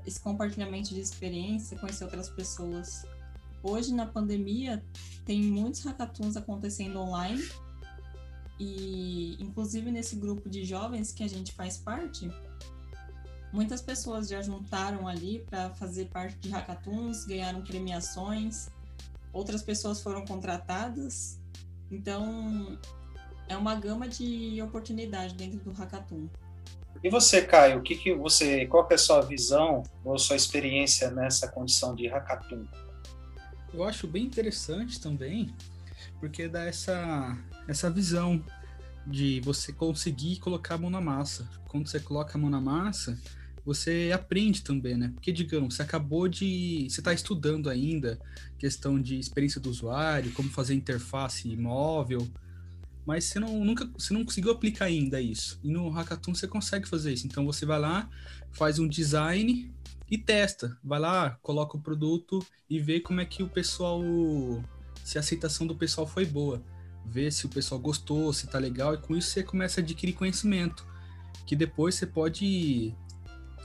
esse 0.06 0.20
compartilhamento 0.20 0.90
de 0.90 1.00
experiência, 1.00 1.78
conhecer 1.78 2.04
outras 2.04 2.28
pessoas. 2.28 3.04
Hoje, 3.62 3.92
na 3.94 4.06
pandemia, 4.06 4.84
tem 5.24 5.42
muitos 5.42 5.82
hackathons 5.84 6.36
acontecendo 6.36 6.98
online. 6.98 7.42
E, 8.60 9.36
inclusive, 9.40 9.90
nesse 9.90 10.16
grupo 10.16 10.48
de 10.48 10.64
jovens 10.64 11.12
que 11.12 11.22
a 11.22 11.28
gente 11.28 11.52
faz 11.52 11.78
parte, 11.78 12.30
muitas 13.52 13.80
pessoas 13.80 14.28
já 14.28 14.42
juntaram 14.42 15.08
ali 15.08 15.44
para 15.48 15.70
fazer 15.70 16.06
parte 16.06 16.36
de 16.38 16.50
hackathons, 16.50 17.24
ganharam 17.24 17.62
premiações 17.62 18.68
outras 19.34 19.62
pessoas 19.62 20.00
foram 20.00 20.24
contratadas. 20.24 21.38
Então, 21.90 22.78
é 23.48 23.56
uma 23.56 23.74
gama 23.74 24.08
de 24.08 24.62
oportunidade 24.62 25.34
dentro 25.34 25.58
do 25.58 25.72
hackathon. 25.72 26.28
E 27.04 27.10
você, 27.10 27.42
Caio, 27.42 27.80
o 27.80 27.82
que, 27.82 27.96
que 27.96 28.14
você, 28.14 28.64
qual 28.64 28.86
que 28.86 28.94
é 28.94 28.96
a 28.96 28.98
sua 28.98 29.20
visão 29.20 29.82
ou 30.02 30.18
sua 30.18 30.36
experiência 30.36 31.10
nessa 31.10 31.46
condição 31.46 31.94
de 31.94 32.08
hackathon? 32.08 32.64
Eu 33.74 33.84
acho 33.84 34.06
bem 34.06 34.24
interessante 34.24 34.98
também, 34.98 35.54
porque 36.18 36.48
dá 36.48 36.64
essa, 36.64 37.36
essa 37.68 37.90
visão 37.90 38.42
de 39.06 39.38
você 39.42 39.70
conseguir 39.70 40.38
colocar 40.38 40.76
a 40.76 40.78
mão 40.78 40.88
na 40.88 41.00
massa. 41.02 41.46
Quando 41.68 41.86
você 41.86 42.00
coloca 42.00 42.38
a 42.38 42.40
mão 42.40 42.48
na 42.48 42.60
massa, 42.60 43.20
você 43.66 44.10
aprende 44.14 44.62
também, 44.62 44.96
né? 44.96 45.10
Porque, 45.12 45.30
digamos, 45.30 45.74
você 45.74 45.82
acabou 45.82 46.26
de. 46.26 46.86
Você 46.88 47.02
está 47.02 47.12
estudando 47.12 47.68
ainda 47.68 48.18
questão 48.58 48.98
de 48.98 49.18
experiência 49.18 49.60
do 49.60 49.68
usuário, 49.68 50.32
como 50.32 50.48
fazer 50.48 50.72
interface 50.72 51.54
móvel, 51.54 52.26
mas 53.06 53.24
você 53.24 53.38
não, 53.38 53.64
nunca, 53.64 53.88
você 53.96 54.14
não 54.14 54.24
conseguiu 54.24 54.52
aplicar 54.52 54.86
ainda 54.86 55.20
isso. 55.20 55.58
E 55.62 55.70
no 55.70 55.90
Hackathon 55.90 56.34
você 56.34 56.48
consegue 56.48 56.88
fazer 56.88 57.12
isso. 57.12 57.26
Então 57.26 57.44
você 57.44 57.66
vai 57.66 57.78
lá, 57.78 58.08
faz 58.52 58.78
um 58.78 58.88
design 58.88 59.72
e 60.10 60.18
testa. 60.18 60.78
Vai 60.82 60.98
lá, 60.98 61.38
coloca 61.42 61.76
o 61.76 61.80
produto 61.80 62.44
e 62.68 62.78
vê 62.78 63.00
como 63.00 63.20
é 63.20 63.24
que 63.24 63.42
o 63.42 63.48
pessoal. 63.48 64.00
Se 65.04 65.18
a 65.18 65.20
aceitação 65.20 65.66
do 65.66 65.74
pessoal 65.74 66.06
foi 66.06 66.24
boa. 66.24 66.62
Vê 67.04 67.30
se 67.30 67.44
o 67.44 67.50
pessoal 67.50 67.78
gostou, 67.78 68.32
se 68.32 68.46
tá 68.46 68.58
legal, 68.58 68.94
e 68.94 68.98
com 68.98 69.14
isso 69.14 69.28
você 69.28 69.42
começa 69.42 69.80
a 69.80 69.82
adquirir 69.82 70.14
conhecimento. 70.14 70.86
Que 71.46 71.54
depois 71.54 71.94
você 71.94 72.06
pode 72.06 72.94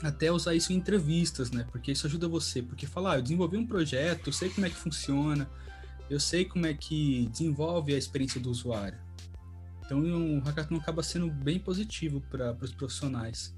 até 0.04 0.30
usar 0.30 0.54
isso 0.54 0.73
em 0.73 0.75
entrevistas, 0.75 1.49
né? 1.49 1.65
Porque 1.71 1.93
isso 1.93 2.06
ajuda 2.06 2.28
você. 2.28 2.62
Porque 2.62 2.86
falar, 2.86 3.13
ah, 3.13 3.17
eu 3.17 3.21
desenvolvi 3.21 3.56
um 3.56 3.65
projeto, 3.65 4.28
eu 4.28 4.34
sei 4.34 4.49
como 4.49 4.67
é 4.67 4.69
que 4.69 4.75
funciona, 4.75 5.49
eu 6.10 6.19
sei 6.19 6.43
como 6.43 6.65
é 6.65 6.73
que 6.73 7.30
desenvolve 7.32 7.93
a 7.93 7.97
experiência 7.97 8.41
do 8.41 8.49
usuário. 8.49 8.97
Então 9.89 10.38
o 10.38 10.39
hackathon 10.41 10.75
acaba 10.75 11.02
sendo 11.02 11.32
bem 11.32 11.58
positivo 11.58 12.21
para 12.30 12.56
os 12.62 12.71
profissionais. 12.71 13.56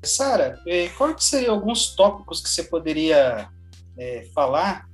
Sara, 0.00 0.62
eh, 0.64 0.88
quais 0.90 1.24
seriam 1.24 1.56
alguns 1.56 1.94
tópicos 1.96 2.40
que 2.40 2.48
você 2.48 2.62
poderia 2.62 3.50
é, 3.98 4.30
falar 4.32 4.88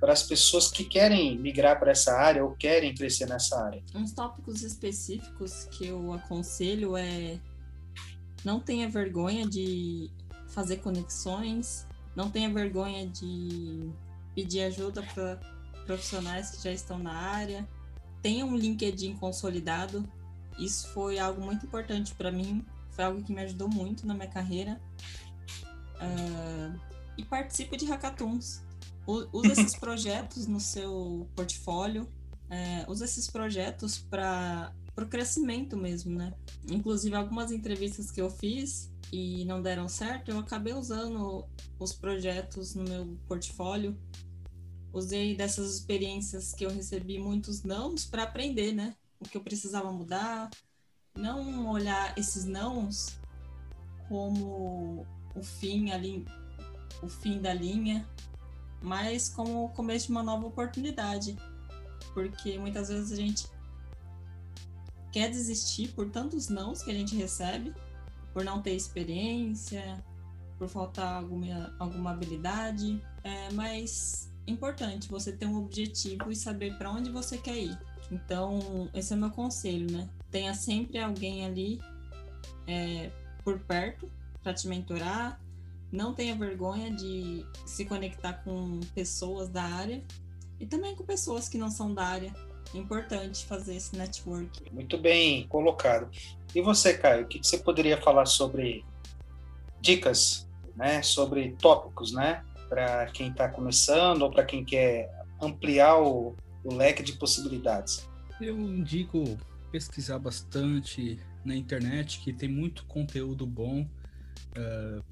para 0.00 0.12
as 0.12 0.24
pessoas 0.24 0.68
que 0.68 0.84
querem 0.84 1.38
migrar 1.38 1.78
para 1.78 1.92
essa 1.92 2.12
área 2.12 2.44
ou 2.44 2.56
querem 2.56 2.92
crescer 2.92 3.26
nessa 3.26 3.64
área? 3.64 3.82
Uns 3.94 4.12
tópicos 4.12 4.62
específicos 4.62 5.66
que 5.70 5.86
eu 5.86 6.12
aconselho 6.12 6.96
é 6.96 7.38
não 8.44 8.58
tenha 8.60 8.88
vergonha 8.88 9.46
de 9.46 10.10
fazer 10.48 10.78
conexões, 10.78 11.86
não 12.16 12.28
tenha 12.30 12.52
vergonha 12.52 13.06
de 13.06 13.90
pedir 14.34 14.64
ajuda 14.64 15.02
para 15.14 15.36
profissionais 15.86 16.50
que 16.50 16.64
já 16.64 16.72
estão 16.72 16.98
na 16.98 17.12
área, 17.12 17.66
tenha 18.24 18.46
um 18.46 18.56
LinkedIn 18.56 19.16
consolidado. 19.16 20.02
Isso 20.58 20.88
foi 20.94 21.18
algo 21.18 21.42
muito 21.42 21.66
importante 21.66 22.14
para 22.14 22.32
mim, 22.32 22.64
foi 22.92 23.04
algo 23.04 23.22
que 23.22 23.30
me 23.30 23.42
ajudou 23.42 23.68
muito 23.68 24.06
na 24.06 24.14
minha 24.14 24.28
carreira. 24.28 24.80
Uh, 25.96 26.80
e 27.18 27.24
participe 27.24 27.76
de 27.76 27.84
hackathons. 27.84 28.62
Use 29.06 29.52
esses 29.52 29.76
projetos 29.76 30.46
no 30.46 30.58
seu 30.58 31.28
portfólio, 31.36 32.04
uh, 32.48 32.90
use 32.90 33.04
esses 33.04 33.28
projetos 33.28 33.98
para 33.98 34.72
pro 34.94 35.06
crescimento 35.06 35.76
mesmo, 35.76 36.16
né? 36.16 36.32
Inclusive, 36.70 37.14
algumas 37.16 37.50
entrevistas 37.50 38.10
que 38.10 38.22
eu 38.22 38.30
fiz 38.30 38.90
e 39.12 39.44
não 39.44 39.60
deram 39.60 39.88
certo, 39.88 40.30
eu 40.30 40.38
acabei 40.38 40.72
usando 40.72 41.44
os 41.78 41.92
projetos 41.92 42.74
no 42.74 42.84
meu 42.84 43.18
portfólio. 43.26 43.98
Usei 44.94 45.34
dessas 45.36 45.74
experiências 45.74 46.54
que 46.54 46.64
eu 46.64 46.70
recebi 46.70 47.18
muitos 47.18 47.64
nãos 47.64 48.06
para 48.06 48.22
aprender, 48.22 48.72
né? 48.72 48.94
O 49.18 49.28
que 49.28 49.36
eu 49.36 49.42
precisava 49.42 49.90
mudar. 49.90 50.48
Não 51.18 51.68
olhar 51.68 52.16
esses 52.16 52.44
nãos 52.44 53.18
como 54.08 55.04
o 55.34 55.42
fim 55.42 55.90
ali, 55.90 56.24
o 57.02 57.08
fim 57.08 57.40
da 57.40 57.52
linha, 57.52 58.08
mas 58.80 59.28
como 59.28 59.64
o 59.64 59.68
começo 59.70 60.06
de 60.06 60.12
uma 60.12 60.22
nova 60.22 60.46
oportunidade. 60.46 61.36
Porque 62.12 62.56
muitas 62.56 62.88
vezes 62.88 63.10
a 63.10 63.16
gente 63.16 63.48
quer 65.10 65.28
desistir 65.28 65.88
por 65.88 66.08
tantos 66.08 66.48
nãos 66.48 66.82
que 66.82 66.92
a 66.92 66.94
gente 66.94 67.16
recebe, 67.16 67.74
por 68.32 68.44
não 68.44 68.62
ter 68.62 68.76
experiência, 68.76 70.04
por 70.56 70.68
faltar 70.68 71.14
alguma, 71.14 71.74
alguma 71.80 72.12
habilidade. 72.12 73.02
É 73.24 73.52
mais 73.52 74.32
importante 74.46 75.08
você 75.08 75.32
ter 75.32 75.46
um 75.46 75.56
objetivo 75.56 76.30
e 76.30 76.36
saber 76.36 76.76
para 76.76 76.90
onde 76.90 77.10
você 77.10 77.38
quer 77.38 77.56
ir. 77.56 77.78
Então, 78.10 78.88
esse 78.94 79.12
é 79.12 79.16
o 79.16 79.18
meu 79.18 79.30
conselho, 79.30 79.90
né? 79.90 80.08
Tenha 80.30 80.54
sempre 80.54 80.98
alguém 80.98 81.44
ali 81.44 81.80
é, 82.66 83.10
por 83.42 83.58
perto 83.60 84.10
para 84.42 84.52
te 84.52 84.68
mentorar. 84.68 85.40
Não 85.90 86.12
tenha 86.12 86.34
vergonha 86.34 86.90
de 86.90 87.44
se 87.64 87.84
conectar 87.84 88.34
com 88.44 88.80
pessoas 88.94 89.48
da 89.48 89.62
área 89.62 90.02
e 90.58 90.66
também 90.66 90.94
com 90.94 91.04
pessoas 91.04 91.48
que 91.48 91.56
não 91.56 91.70
são 91.70 91.94
da 91.94 92.04
área 92.04 92.32
importante 92.74 93.46
fazer 93.46 93.76
esse 93.76 93.96
network. 93.96 94.72
Muito 94.72 94.98
bem 94.98 95.46
colocado. 95.48 96.10
E 96.54 96.60
você, 96.60 96.96
Caio, 96.96 97.24
o 97.24 97.28
que 97.28 97.38
você 97.38 97.58
poderia 97.58 98.00
falar 98.00 98.26
sobre 98.26 98.84
dicas, 99.80 100.48
né, 100.74 101.02
sobre 101.02 101.52
tópicos, 101.60 102.12
né, 102.12 102.44
para 102.74 103.06
quem 103.06 103.30
está 103.30 103.48
começando 103.48 104.22
ou 104.22 104.30
para 104.32 104.44
quem 104.44 104.64
quer 104.64 105.08
ampliar 105.40 105.96
o, 106.00 106.34
o 106.64 106.74
leque 106.74 107.04
de 107.04 107.12
possibilidades? 107.12 108.10
Eu 108.40 108.58
indico 108.58 109.38
pesquisar 109.70 110.18
bastante 110.18 111.20
na 111.44 111.54
internet, 111.54 112.18
que 112.18 112.32
tem 112.32 112.48
muito 112.48 112.84
conteúdo 112.86 113.46
bom 113.46 113.82
uh, 113.82 115.04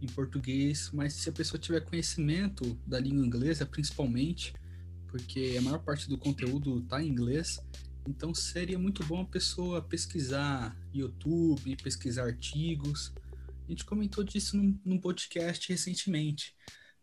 em 0.00 0.06
português, 0.06 0.92
mas 0.92 1.12
se 1.14 1.28
a 1.28 1.32
pessoa 1.32 1.58
tiver 1.58 1.80
conhecimento 1.80 2.78
da 2.86 3.00
língua 3.00 3.26
inglesa, 3.26 3.66
principalmente, 3.66 4.54
porque 5.08 5.56
a 5.58 5.62
maior 5.62 5.80
parte 5.80 6.08
do 6.08 6.16
conteúdo 6.16 6.78
está 6.78 7.02
em 7.02 7.08
inglês. 7.08 7.58
Então 8.06 8.32
seria 8.32 8.78
muito 8.78 9.04
bom 9.04 9.22
a 9.22 9.26
pessoa 9.26 9.82
pesquisar 9.82 10.76
YouTube, 10.94 11.74
pesquisar 11.82 12.26
artigos. 12.26 13.12
A 13.66 13.70
gente 13.72 13.84
comentou 13.84 14.22
disso 14.22 14.56
num, 14.56 14.78
num 14.84 15.00
podcast 15.00 15.68
recentemente. 15.68 16.54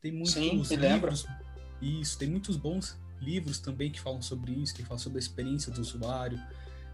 Tem 0.05 0.11
muitos 0.11 0.33
Sim, 0.33 0.63
livros. 0.75 1.25
Isso, 1.81 2.15
tem 2.19 2.29
muitos 2.29 2.57
bons 2.57 2.95
livros 3.19 3.57
também 3.57 3.89
que 3.89 3.99
falam 3.99 4.21
sobre 4.21 4.51
isso, 4.51 4.75
que 4.75 4.83
falam 4.83 4.99
sobre 4.99 5.17
a 5.17 5.19
experiência 5.19 5.71
do 5.71 5.81
usuário, 5.81 6.39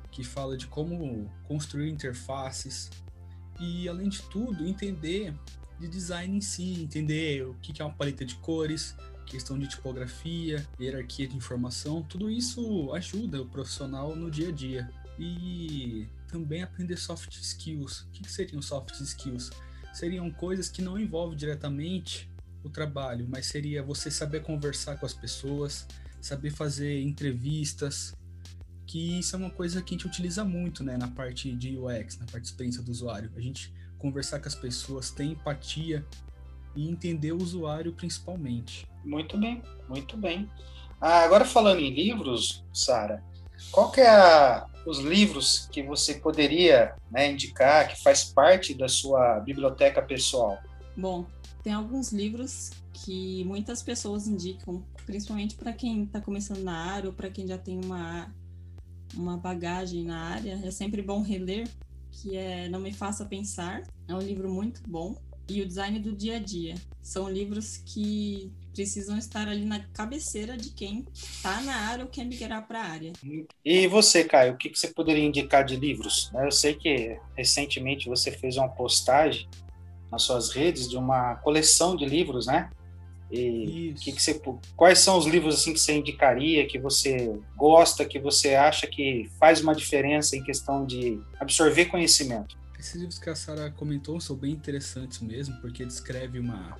que 0.10 0.24
fala 0.24 0.56
de 0.56 0.66
como 0.68 1.30
construir 1.44 1.90
interfaces 1.90 2.90
e 3.60 3.90
além 3.90 4.08
de 4.08 4.22
tudo 4.30 4.66
entender 4.66 5.34
de 5.78 5.90
design 5.90 6.38
em 6.38 6.40
si, 6.40 6.82
entender 6.82 7.46
o 7.46 7.54
que 7.56 7.82
é 7.82 7.84
uma 7.84 7.94
paleta 7.94 8.24
de 8.24 8.36
cores, 8.36 8.96
questão 9.26 9.60
de 9.60 9.68
tipografia, 9.68 10.66
hierarquia 10.80 11.28
de 11.28 11.36
informação, 11.36 12.02
tudo 12.04 12.32
isso 12.32 12.94
ajuda 12.94 13.42
o 13.42 13.46
profissional 13.46 14.16
no 14.16 14.32
dia 14.32 14.48
a 14.48 14.52
dia. 14.54 14.90
E 15.20 16.08
também 16.30 16.64
aprender 16.64 16.96
soft 16.96 17.36
skills. 17.42 18.04
O 18.04 18.12
que, 18.12 18.32
seriam 18.32 18.62
soft 18.62 18.98
skills? 19.02 19.52
Seriam 19.92 20.32
coisas 20.32 20.70
que 20.70 20.82
não 20.82 20.98
envolvem 20.98 21.38
diretamente 21.38 22.31
o 22.64 22.70
trabalho, 22.70 23.28
mas 23.30 23.48
seria 23.48 23.84
você 23.84 24.12
saber 24.12 24.42
conversar 24.42 24.98
com 24.98 25.06
as 25.06 25.14
pessoas, 25.14 25.88
saber 26.22 26.52
fazer 26.52 27.02
entrevistas, 27.02 28.14
que 28.86 29.20
isso 29.20 29.36
é 29.36 29.40
uma 29.40 29.50
coisa 29.50 29.82
que 29.82 29.96
a 29.96 29.98
gente 29.98 30.08
utiliza 30.08 30.44
muito, 30.44 30.84
né, 30.84 30.98
na 30.98 31.08
parte 31.08 31.52
de 31.56 31.78
UX, 31.78 32.18
na 32.18 32.26
parte 32.26 32.42
de 32.42 32.48
experiência 32.48 32.84
do 32.84 32.92
usuário. 32.92 33.32
A 33.36 33.40
gente 33.40 33.74
conversar 33.98 34.40
com 34.40 34.48
as 34.48 34.56
pessoas, 34.56 35.12
ter 35.12 35.24
empatia 35.24 36.06
e 36.76 36.90
entender 36.90 37.32
o 37.32 37.38
usuário 37.38 37.94
principalmente. 37.94 38.88
Muito 39.04 39.38
bem, 39.38 39.62
muito 39.88 40.18
bem. 40.18 40.50
Ah, 41.00 41.24
agora 41.24 41.46
falando 41.46 41.80
em 41.80 41.94
livros, 41.94 42.64
Sara, 42.74 43.24
qual 43.72 43.92
que 43.92 44.02
é 44.02 44.10
a, 44.10 44.68
os 44.86 45.00
livros 45.00 45.68
que 45.72 45.84
você 45.84 46.16
poderia 46.16 46.96
né, 47.10 47.32
indicar 47.32 47.88
que 47.88 48.02
faz 48.04 48.26
parte 48.26 48.74
da 48.74 48.88
sua 48.88 49.40
biblioteca 49.40 50.02
pessoal? 50.02 50.58
Bom, 50.96 51.26
tem 51.64 51.74
alguns 51.74 52.12
livros 52.12 52.72
que 52.94 53.44
muitas 53.46 53.82
pessoas 53.82 54.28
indicam, 54.28 54.84
principalmente 55.06 55.56
para 55.56 55.74
quem 55.74 56.04
está 56.04 56.20
começando 56.20 56.64
na 56.64 56.78
área 56.78 57.10
ou 57.10 57.16
para 57.16 57.30
quem 57.30 57.48
já 57.48 57.58
tem 57.58 57.80
uma, 57.84 58.34
uma 59.16 59.38
bagagem 59.38 60.04
na 60.04 60.20
área. 60.20 60.60
É 60.64 60.72
sempre 60.72 61.02
bom 61.02 61.22
reler, 61.22 61.68
que 62.12 62.36
é 62.36 62.68
Não 62.70 62.80
Me 62.80 62.92
Faça 62.92 63.26
Pensar. 63.26 63.84
É 64.08 64.14
um 64.14 64.22
livro 64.22 64.50
muito 64.50 64.82
bom. 64.88 65.16
E 65.50 65.62
o 65.62 65.68
Design 65.68 66.00
do 66.00 66.14
Dia 66.14 66.38
a 66.38 66.40
Dia. 66.40 66.76
São 67.02 67.30
livros 67.30 67.78
que 67.78 68.52
precisam 68.74 69.18
estar 69.18 69.48
ali 69.48 69.66
na 69.66 69.80
cabeceira 69.80 70.56
de 70.56 70.70
quem 70.70 71.06
está 71.14 71.62
na 71.62 71.76
área 71.76 72.06
ou 72.06 72.10
quer 72.10 72.24
migrar 72.24 72.66
para 72.68 72.80
a 72.80 72.86
área. 72.86 73.14
E 73.66 73.88
você, 73.88 74.24
Caio, 74.24 74.54
o 74.54 74.58
que, 74.58 74.70
você 74.70 74.88
poderia 74.88 75.26
indicar 75.26 75.66
de 75.66 75.76
livros? 75.76 76.32
Eu 76.34 76.52
sei 76.52 76.76
que 76.76 77.20
recentemente 77.36 78.08
você 78.08 78.32
fez 78.32 78.56
uma 78.56 78.70
postagem 78.70 79.48
nas 80.12 80.24
suas 80.24 80.52
redes 80.52 80.90
de 80.90 80.98
uma 80.98 81.36
coleção 81.36 81.96
de 81.96 82.06
livros, 82.06 82.46
né? 82.46 82.70
E 83.32 83.96
que 83.98 84.12
que 84.12 84.22
você, 84.22 84.42
quais 84.76 85.00
são 85.00 85.18
os 85.18 85.26
livros 85.26 85.56
assim 85.56 85.72
que 85.72 85.80
você 85.80 85.94
indicaria, 85.94 86.68
que 86.68 86.78
você 86.78 87.40
gosta, 87.56 88.04
que 88.04 88.20
você 88.20 88.56
acha 88.56 88.86
que 88.86 89.30
faz 89.40 89.62
uma 89.62 89.74
diferença 89.74 90.36
em 90.36 90.44
questão 90.44 90.86
de 90.86 91.22
absorver 91.40 91.86
conhecimento? 91.86 92.58
Esses 92.78 92.96
livros 92.96 93.18
que 93.18 93.30
a 93.30 93.36
Sara 93.36 93.72
comentou 93.72 94.20
são 94.20 94.36
bem 94.36 94.52
interessantes 94.52 95.22
mesmo, 95.22 95.56
porque 95.62 95.86
descreve 95.86 96.40
uma 96.40 96.76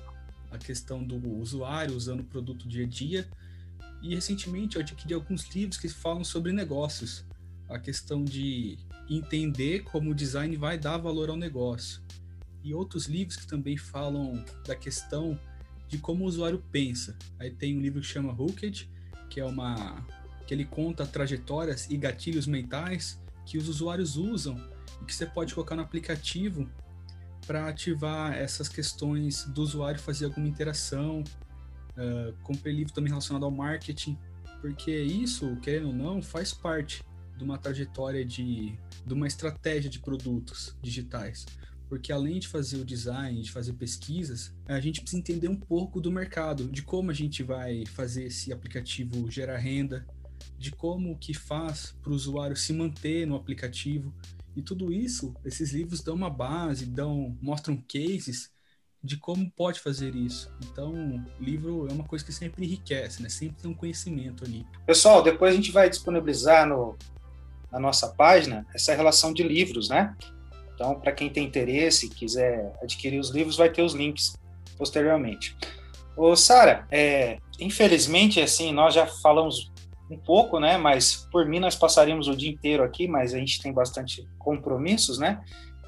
a 0.50 0.58
questão 0.58 1.02
do 1.02 1.38
usuário 1.38 1.96
usando 1.96 2.20
o 2.20 2.24
produto 2.24 2.68
dia 2.68 2.84
a 2.84 2.88
dia. 2.88 3.26
E 4.02 4.14
recentemente 4.14 4.76
eu 4.76 4.82
adquiri 4.82 5.14
alguns 5.14 5.48
livros 5.48 5.78
que 5.78 5.88
falam 5.88 6.22
sobre 6.22 6.52
negócios, 6.52 7.24
a 7.68 7.78
questão 7.78 8.22
de 8.22 8.76
entender 9.08 9.84
como 9.84 10.10
o 10.10 10.14
design 10.14 10.54
vai 10.56 10.76
dar 10.76 10.98
valor 10.98 11.30
ao 11.30 11.36
negócio. 11.36 12.02
E 12.62 12.72
outros 12.72 13.06
livros 13.06 13.36
que 13.36 13.46
também 13.46 13.76
falam 13.76 14.44
da 14.66 14.76
questão 14.76 15.38
de 15.88 15.98
como 15.98 16.24
o 16.24 16.26
usuário 16.26 16.62
pensa. 16.70 17.16
Aí 17.38 17.50
tem 17.50 17.76
um 17.76 17.80
livro 17.80 18.00
que 18.00 18.06
chama 18.06 18.32
Hooked, 18.32 18.88
que 19.28 19.40
é 19.40 19.44
uma 19.44 20.06
que 20.46 20.54
ele 20.54 20.64
conta 20.64 21.06
trajetórias 21.06 21.88
e 21.88 21.96
gatilhos 21.96 22.46
mentais 22.46 23.20
que 23.46 23.58
os 23.58 23.68
usuários 23.68 24.16
usam 24.16 24.56
e 25.00 25.04
que 25.04 25.14
você 25.14 25.26
pode 25.26 25.54
colocar 25.54 25.76
no 25.76 25.82
aplicativo 25.82 26.68
para 27.46 27.68
ativar 27.68 28.34
essas 28.34 28.68
questões 28.68 29.44
do 29.46 29.62
usuário 29.62 30.00
fazer 30.00 30.26
alguma 30.26 30.48
interação. 30.48 31.22
Uh, 31.96 32.32
comprei 32.42 32.74
livro 32.74 32.92
também 32.92 33.10
relacionado 33.10 33.44
ao 33.44 33.50
marketing, 33.50 34.16
porque 34.60 34.96
isso, 34.96 35.56
querendo 35.56 35.88
ou 35.88 35.92
não, 35.92 36.22
faz 36.22 36.52
parte 36.52 37.04
de 37.36 37.44
uma 37.44 37.58
trajetória 37.58 38.24
de, 38.24 38.78
de 39.04 39.12
uma 39.12 39.26
estratégia 39.26 39.90
de 39.90 39.98
produtos 39.98 40.76
digitais 40.80 41.44
porque 41.92 42.10
além 42.10 42.38
de 42.38 42.48
fazer 42.48 42.78
o 42.78 42.86
design, 42.86 43.42
de 43.42 43.52
fazer 43.52 43.74
pesquisas, 43.74 44.50
a 44.66 44.80
gente 44.80 45.02
precisa 45.02 45.20
entender 45.20 45.48
um 45.48 45.54
pouco 45.54 46.00
do 46.00 46.10
mercado, 46.10 46.66
de 46.70 46.80
como 46.80 47.10
a 47.10 47.12
gente 47.14 47.42
vai 47.42 47.84
fazer 47.84 48.24
esse 48.24 48.50
aplicativo 48.50 49.30
gerar 49.30 49.58
renda, 49.58 50.06
de 50.58 50.70
como 50.70 51.18
que 51.18 51.34
faz 51.34 51.94
para 52.00 52.10
o 52.10 52.14
usuário 52.14 52.56
se 52.56 52.72
manter 52.72 53.26
no 53.26 53.36
aplicativo. 53.36 54.10
E 54.56 54.62
tudo 54.62 54.90
isso, 54.90 55.34
esses 55.44 55.74
livros 55.74 56.02
dão 56.02 56.14
uma 56.14 56.30
base, 56.30 56.86
dão, 56.86 57.36
mostram 57.42 57.76
cases 57.76 58.50
de 59.04 59.18
como 59.18 59.50
pode 59.50 59.78
fazer 59.78 60.14
isso. 60.14 60.50
Então, 60.64 61.22
livro 61.38 61.86
é 61.90 61.92
uma 61.92 62.04
coisa 62.04 62.24
que 62.24 62.32
sempre 62.32 62.64
enriquece, 62.64 63.22
né? 63.22 63.28
Sempre 63.28 63.60
tem 63.60 63.70
um 63.70 63.74
conhecimento 63.74 64.46
ali. 64.46 64.66
Pessoal, 64.86 65.22
depois 65.22 65.52
a 65.52 65.56
gente 65.56 65.70
vai 65.70 65.90
disponibilizar 65.90 66.66
no, 66.66 66.96
na 67.70 67.78
nossa 67.78 68.08
página 68.08 68.66
essa 68.74 68.94
relação 68.94 69.34
de 69.34 69.42
livros, 69.42 69.90
né? 69.90 70.16
Então, 70.74 70.98
para 70.98 71.12
quem 71.12 71.28
tem 71.28 71.44
interesse, 71.44 72.08
quiser 72.08 72.72
adquirir 72.82 73.18
os 73.18 73.30
livros, 73.30 73.56
vai 73.56 73.70
ter 73.70 73.82
os 73.82 73.94
links 73.94 74.36
posteriormente. 74.76 75.56
Ô, 76.16 76.34
Sara, 76.36 76.86
é, 76.90 77.38
infelizmente, 77.58 78.40
assim, 78.40 78.72
nós 78.72 78.94
já 78.94 79.06
falamos 79.06 79.70
um 80.10 80.18
pouco, 80.18 80.58
né? 80.58 80.76
Mas 80.76 81.28
por 81.30 81.46
mim 81.46 81.58
nós 81.58 81.74
passaríamos 81.74 82.28
o 82.28 82.36
dia 82.36 82.50
inteiro 82.50 82.82
aqui, 82.82 83.08
mas 83.08 83.34
a 83.34 83.38
gente 83.38 83.60
tem 83.62 83.72
bastante 83.72 84.26
compromissos, 84.38 85.18
né? 85.18 85.42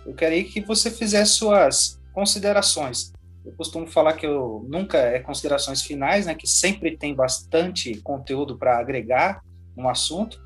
Eu 0.07 0.15
queria 0.15 0.45
que 0.45 0.61
você 0.61 0.91
fizesse 0.91 1.33
suas 1.33 2.01
considerações. 2.13 3.13
Eu 3.45 3.53
costumo 3.53 3.87
falar 3.87 4.15
que 4.15 4.27
eu 4.27 4.65
nunca 4.69 4.97
é 4.97 5.19
considerações 5.19 5.83
finais, 5.83 6.27
né? 6.27 6.35
Que 6.35 6.47
sempre 6.47 6.97
tem 6.97 7.15
bastante 7.15 8.01
conteúdo 8.01 8.57
para 8.57 8.79
agregar 8.79 9.43
no 9.77 9.89
assunto, 9.89 10.43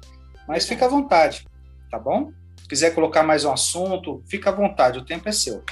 mas 0.46 0.66
fica 0.66 0.86
à 0.86 0.88
vontade, 0.88 1.46
tá 1.90 1.98
bom? 1.98 2.32
Quiser 2.68 2.94
colocar 2.94 3.22
mais 3.22 3.44
um 3.44 3.52
assunto, 3.52 4.22
fica 4.26 4.50
à 4.50 4.52
vontade, 4.52 4.98
o 4.98 5.04
tempo 5.04 5.28
é 5.28 5.32
seu. 5.32 5.64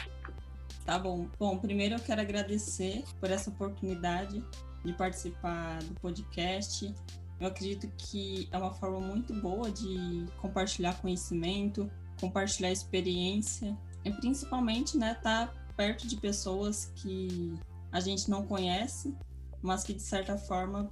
Tá 0.84 0.98
bom. 0.98 1.28
Bom, 1.38 1.58
primeiro 1.58 1.96
eu 1.96 2.00
quero 2.00 2.20
agradecer 2.20 3.04
por 3.20 3.30
essa 3.30 3.50
oportunidade 3.50 4.42
de 4.84 4.92
participar 4.92 5.82
do 5.82 5.94
podcast. 6.00 6.94
Eu 7.38 7.48
acredito 7.48 7.88
que 7.98 8.48
é 8.50 8.56
uma 8.56 8.72
forma 8.72 9.00
muito 9.00 9.34
boa 9.34 9.70
de 9.70 10.24
compartilhar 10.40 10.94
conhecimento, 10.94 11.90
compartilhar 12.18 12.70
experiência 12.70 13.76
e 14.04 14.10
principalmente, 14.10 14.96
né, 14.96 15.12
estar 15.12 15.48
tá 15.48 15.52
perto 15.76 16.06
de 16.06 16.16
pessoas 16.16 16.90
que 16.94 17.58
a 17.92 18.00
gente 18.00 18.30
não 18.30 18.46
conhece, 18.46 19.14
mas 19.60 19.82
que 19.84 19.92
de 19.92 20.02
certa 20.02 20.38
forma 20.38 20.90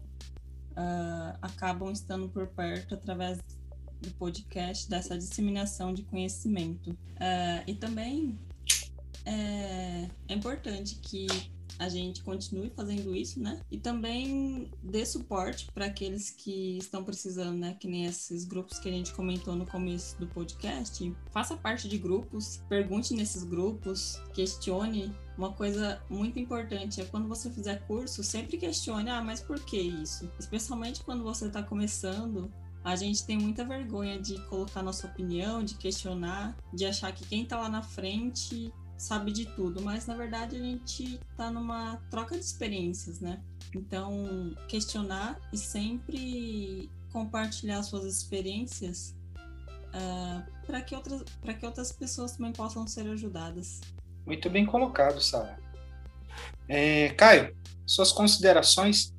uh, 0.72 1.38
acabam 1.40 1.90
estando 1.90 2.28
por 2.28 2.46
perto 2.48 2.94
através 2.94 3.38
do 4.04 4.10
podcast, 4.12 4.88
dessa 4.88 5.16
disseminação 5.16 5.92
de 5.92 6.02
conhecimento. 6.02 6.90
Uh, 6.90 7.64
e 7.66 7.74
também 7.74 8.38
é, 9.24 10.08
é 10.28 10.34
importante 10.34 10.96
que 10.96 11.26
a 11.78 11.88
gente 11.88 12.22
continue 12.22 12.70
fazendo 12.70 13.14
isso, 13.14 13.40
né? 13.40 13.60
E 13.70 13.78
também 13.78 14.70
dê 14.82 15.04
suporte 15.04 15.66
para 15.72 15.86
aqueles 15.86 16.30
que 16.30 16.78
estão 16.78 17.02
precisando, 17.02 17.58
né? 17.58 17.76
Que 17.78 17.88
nem 17.88 18.04
esses 18.04 18.44
grupos 18.44 18.78
que 18.78 18.88
a 18.88 18.92
gente 18.92 19.12
comentou 19.12 19.54
no 19.56 19.66
começo 19.66 20.18
do 20.18 20.26
podcast. 20.26 21.12
Faça 21.32 21.56
parte 21.56 21.88
de 21.88 21.98
grupos, 21.98 22.62
pergunte 22.68 23.14
nesses 23.14 23.44
grupos, 23.44 24.20
questione. 24.32 25.12
Uma 25.36 25.52
coisa 25.52 26.00
muito 26.08 26.38
importante 26.38 27.00
é 27.00 27.04
quando 27.04 27.26
você 27.26 27.50
fizer 27.50 27.84
curso, 27.86 28.22
sempre 28.22 28.56
questione, 28.56 29.10
ah, 29.10 29.20
mas 29.20 29.40
por 29.40 29.58
que 29.58 29.76
isso? 29.76 30.30
Especialmente 30.38 31.02
quando 31.02 31.24
você 31.24 31.46
está 31.46 31.60
começando, 31.60 32.52
a 32.84 32.94
gente 32.94 33.24
tem 33.24 33.38
muita 33.38 33.64
vergonha 33.64 34.20
de 34.20 34.38
colocar 34.42 34.82
nossa 34.82 35.06
opinião, 35.06 35.64
de 35.64 35.74
questionar, 35.74 36.54
de 36.72 36.84
achar 36.84 37.12
que 37.12 37.26
quem 37.26 37.42
está 37.42 37.58
lá 37.58 37.68
na 37.68 37.82
frente 37.82 38.70
sabe 38.98 39.32
de 39.32 39.46
tudo, 39.46 39.82
mas 39.82 40.06
na 40.06 40.14
verdade 40.14 40.56
a 40.56 40.58
gente 40.58 41.18
está 41.30 41.50
numa 41.50 41.96
troca 42.10 42.36
de 42.36 42.44
experiências, 42.44 43.20
né? 43.20 43.42
Então, 43.74 44.54
questionar 44.68 45.40
e 45.52 45.58
sempre 45.58 46.90
compartilhar 47.10 47.82
suas 47.82 48.04
experiências 48.04 49.16
uh, 49.36 49.94
ah, 49.94 50.46
para 50.66 50.80
que, 50.82 50.94
outras, 50.94 51.22
que 51.58 51.66
outras 51.66 51.90
pessoas 51.90 52.36
também 52.36 52.52
possam 52.52 52.86
ser 52.86 53.08
ajudadas. 53.08 53.80
Muito 54.26 54.48
bem 54.50 54.66
colocado, 54.66 55.20
Sara. 55.20 55.58
É, 56.68 57.10
Caio, 57.10 57.56
suas 57.86 58.12
considerações 58.12 59.13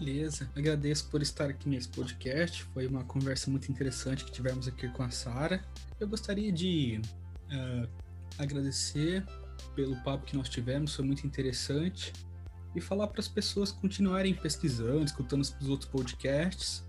Beleza, 0.00 0.50
agradeço 0.56 1.10
por 1.10 1.20
estar 1.20 1.50
aqui 1.50 1.68
nesse 1.68 1.86
podcast. 1.86 2.64
Foi 2.72 2.86
uma 2.86 3.04
conversa 3.04 3.50
muito 3.50 3.70
interessante 3.70 4.24
que 4.24 4.32
tivemos 4.32 4.66
aqui 4.66 4.88
com 4.88 5.02
a 5.02 5.10
Sara. 5.10 5.62
Eu 6.00 6.08
gostaria 6.08 6.50
de 6.50 7.02
uh, 7.52 7.86
agradecer 8.38 9.22
pelo 9.76 9.94
papo 9.96 10.24
que 10.24 10.34
nós 10.34 10.48
tivemos, 10.48 10.94
foi 10.94 11.04
muito 11.04 11.26
interessante. 11.26 12.14
E 12.74 12.80
falar 12.80 13.08
para 13.08 13.20
as 13.20 13.28
pessoas 13.28 13.72
continuarem 13.72 14.32
pesquisando, 14.32 15.04
escutando 15.04 15.42
os 15.42 15.68
outros 15.68 15.90
podcasts, 15.90 16.82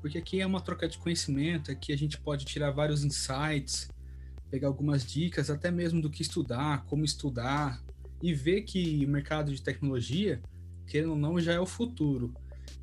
porque 0.00 0.18
aqui 0.18 0.40
é 0.40 0.46
uma 0.46 0.60
troca 0.60 0.88
de 0.88 0.98
conhecimento, 0.98 1.70
aqui 1.70 1.92
a 1.92 1.96
gente 1.96 2.18
pode 2.18 2.44
tirar 2.44 2.72
vários 2.72 3.04
insights, 3.04 3.88
pegar 4.50 4.66
algumas 4.66 5.06
dicas, 5.06 5.50
até 5.50 5.70
mesmo 5.70 6.02
do 6.02 6.10
que 6.10 6.20
estudar, 6.20 6.84
como 6.86 7.04
estudar, 7.04 7.80
e 8.20 8.34
ver 8.34 8.62
que 8.62 9.06
o 9.06 9.08
mercado 9.08 9.54
de 9.54 9.62
tecnologia, 9.62 10.42
querendo 10.88 11.10
ou 11.10 11.16
não, 11.16 11.38
já 11.38 11.52
é 11.52 11.60
o 11.60 11.66
futuro 11.66 12.34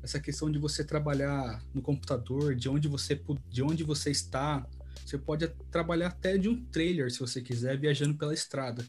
essa 0.04 0.20
questão 0.20 0.50
de 0.50 0.58
você 0.58 0.84
trabalhar 0.84 1.62
no 1.72 1.80
computador, 1.80 2.54
de 2.54 2.68
onde 2.68 2.86
você, 2.86 3.18
de 3.48 3.62
onde 3.62 3.82
você 3.82 4.10
está. 4.10 4.66
Você 5.04 5.16
pode 5.16 5.48
trabalhar 5.70 6.08
até 6.08 6.36
de 6.36 6.46
um 6.46 6.62
trailer, 6.66 7.10
se 7.10 7.18
você 7.20 7.40
quiser, 7.40 7.78
viajando 7.78 8.14
pela 8.14 8.34
estrada. 8.34 8.86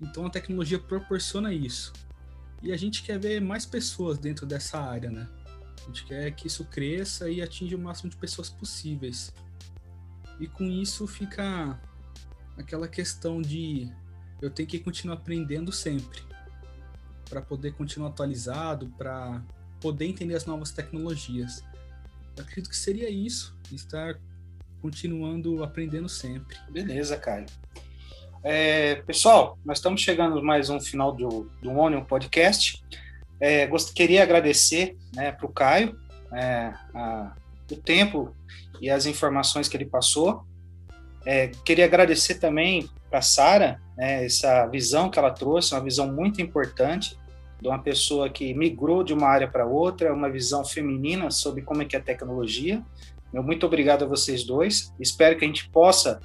Então 0.00 0.24
a 0.24 0.30
tecnologia 0.30 0.78
proporciona 0.78 1.52
isso. 1.52 1.92
E 2.62 2.72
a 2.72 2.78
gente 2.78 3.02
quer 3.02 3.18
ver 3.18 3.42
mais 3.42 3.66
pessoas 3.66 4.16
dentro 4.16 4.46
dessa 4.46 4.80
área, 4.80 5.10
né? 5.10 5.28
A 5.82 5.86
gente 5.86 6.06
quer 6.06 6.30
que 6.30 6.46
isso 6.46 6.64
cresça 6.64 7.28
e 7.28 7.42
atinja 7.42 7.76
o 7.76 7.78
máximo 7.78 8.08
de 8.08 8.16
pessoas 8.16 8.48
possíveis. 8.48 9.34
E 10.40 10.46
com 10.46 10.64
isso 10.64 11.06
fica 11.06 11.78
aquela 12.56 12.88
questão 12.88 13.42
de 13.42 13.92
eu 14.40 14.48
tenho 14.48 14.66
que 14.66 14.78
continuar 14.78 15.16
aprendendo 15.16 15.70
sempre 15.70 16.22
para 17.28 17.42
poder 17.42 17.72
continuar 17.74 18.08
atualizado, 18.08 18.88
para 18.96 19.42
poder 19.84 20.06
entender 20.06 20.34
as 20.34 20.46
novas 20.46 20.70
tecnologias. 20.70 21.62
Eu 22.34 22.42
acredito 22.42 22.70
que 22.70 22.76
seria 22.76 23.10
isso, 23.10 23.54
estar 23.70 24.18
continuando 24.80 25.62
aprendendo 25.62 26.08
sempre. 26.08 26.56
Beleza, 26.70 27.18
Caio. 27.18 27.44
É, 28.42 28.94
pessoal, 29.02 29.58
nós 29.62 29.76
estamos 29.76 30.00
chegando 30.00 30.42
mais 30.42 30.70
um 30.70 30.80
final 30.80 31.12
do, 31.12 31.50
do 31.60 31.70
Onion 31.70 32.02
Podcast. 32.02 32.82
É, 33.38 33.66
gost, 33.66 33.92
queria 33.92 34.22
agradecer 34.22 34.96
né, 35.14 35.32
para 35.32 35.44
o 35.44 35.52
Caio 35.52 36.00
é, 36.32 36.72
a, 36.94 37.36
o 37.70 37.76
tempo 37.76 38.34
e 38.80 38.88
as 38.88 39.04
informações 39.04 39.68
que 39.68 39.76
ele 39.76 39.84
passou. 39.84 40.46
É, 41.26 41.48
queria 41.62 41.84
agradecer 41.84 42.36
também 42.36 42.88
para 43.10 43.18
a 43.18 43.22
Sara 43.22 43.82
né, 43.98 44.24
essa 44.24 44.66
visão 44.66 45.10
que 45.10 45.18
ela 45.18 45.30
trouxe, 45.30 45.74
uma 45.74 45.84
visão 45.84 46.10
muito 46.10 46.40
importante 46.40 47.18
de 47.64 47.68
uma 47.68 47.78
pessoa 47.78 48.28
que 48.28 48.52
migrou 48.52 49.02
de 49.02 49.14
uma 49.14 49.26
área 49.26 49.48
para 49.48 49.64
outra, 49.64 50.12
uma 50.12 50.30
visão 50.30 50.62
feminina 50.62 51.30
sobre 51.30 51.62
como 51.62 51.80
é 51.80 51.86
que 51.86 51.96
é 51.96 51.98
a 51.98 52.02
tecnologia. 52.02 52.84
Meu 53.32 53.42
muito 53.42 53.64
obrigado 53.64 54.04
a 54.04 54.06
vocês 54.06 54.44
dois. 54.44 54.92
Espero 55.00 55.38
que 55.38 55.46
a 55.46 55.48
gente 55.48 55.70
possa 55.70 56.20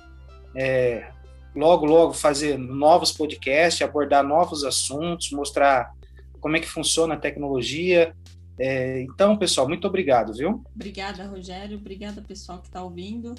é, 0.54 1.10
logo, 1.56 1.86
logo 1.86 2.12
fazer 2.12 2.58
novos 2.58 3.14
podcasts, 3.14 3.82
abordar 3.82 4.22
novos 4.22 4.66
assuntos, 4.66 5.32
mostrar 5.32 5.94
como 6.42 6.58
é 6.58 6.60
que 6.60 6.68
funciona 6.68 7.14
a 7.14 7.18
tecnologia. 7.18 8.14
É, 8.60 9.02
então, 9.04 9.38
pessoal, 9.38 9.66
muito 9.66 9.88
obrigado, 9.88 10.34
viu? 10.34 10.62
Obrigada, 10.76 11.26
Rogério. 11.26 11.78
Obrigada, 11.78 12.22
pessoal 12.22 12.60
que 12.60 12.68
está 12.68 12.84
ouvindo. 12.84 13.34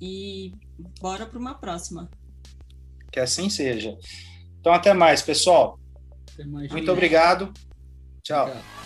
E 0.00 0.54
bora 0.98 1.26
para 1.26 1.38
uma 1.38 1.56
próxima. 1.56 2.08
Que 3.12 3.20
assim 3.20 3.50
seja. 3.50 3.98
Então, 4.58 4.72
até 4.72 4.94
mais, 4.94 5.20
pessoal. 5.20 5.78
Muito 6.70 6.92
obrigado. 6.92 7.52
Tchau. 8.22 8.46
Obrigado. 8.46 8.83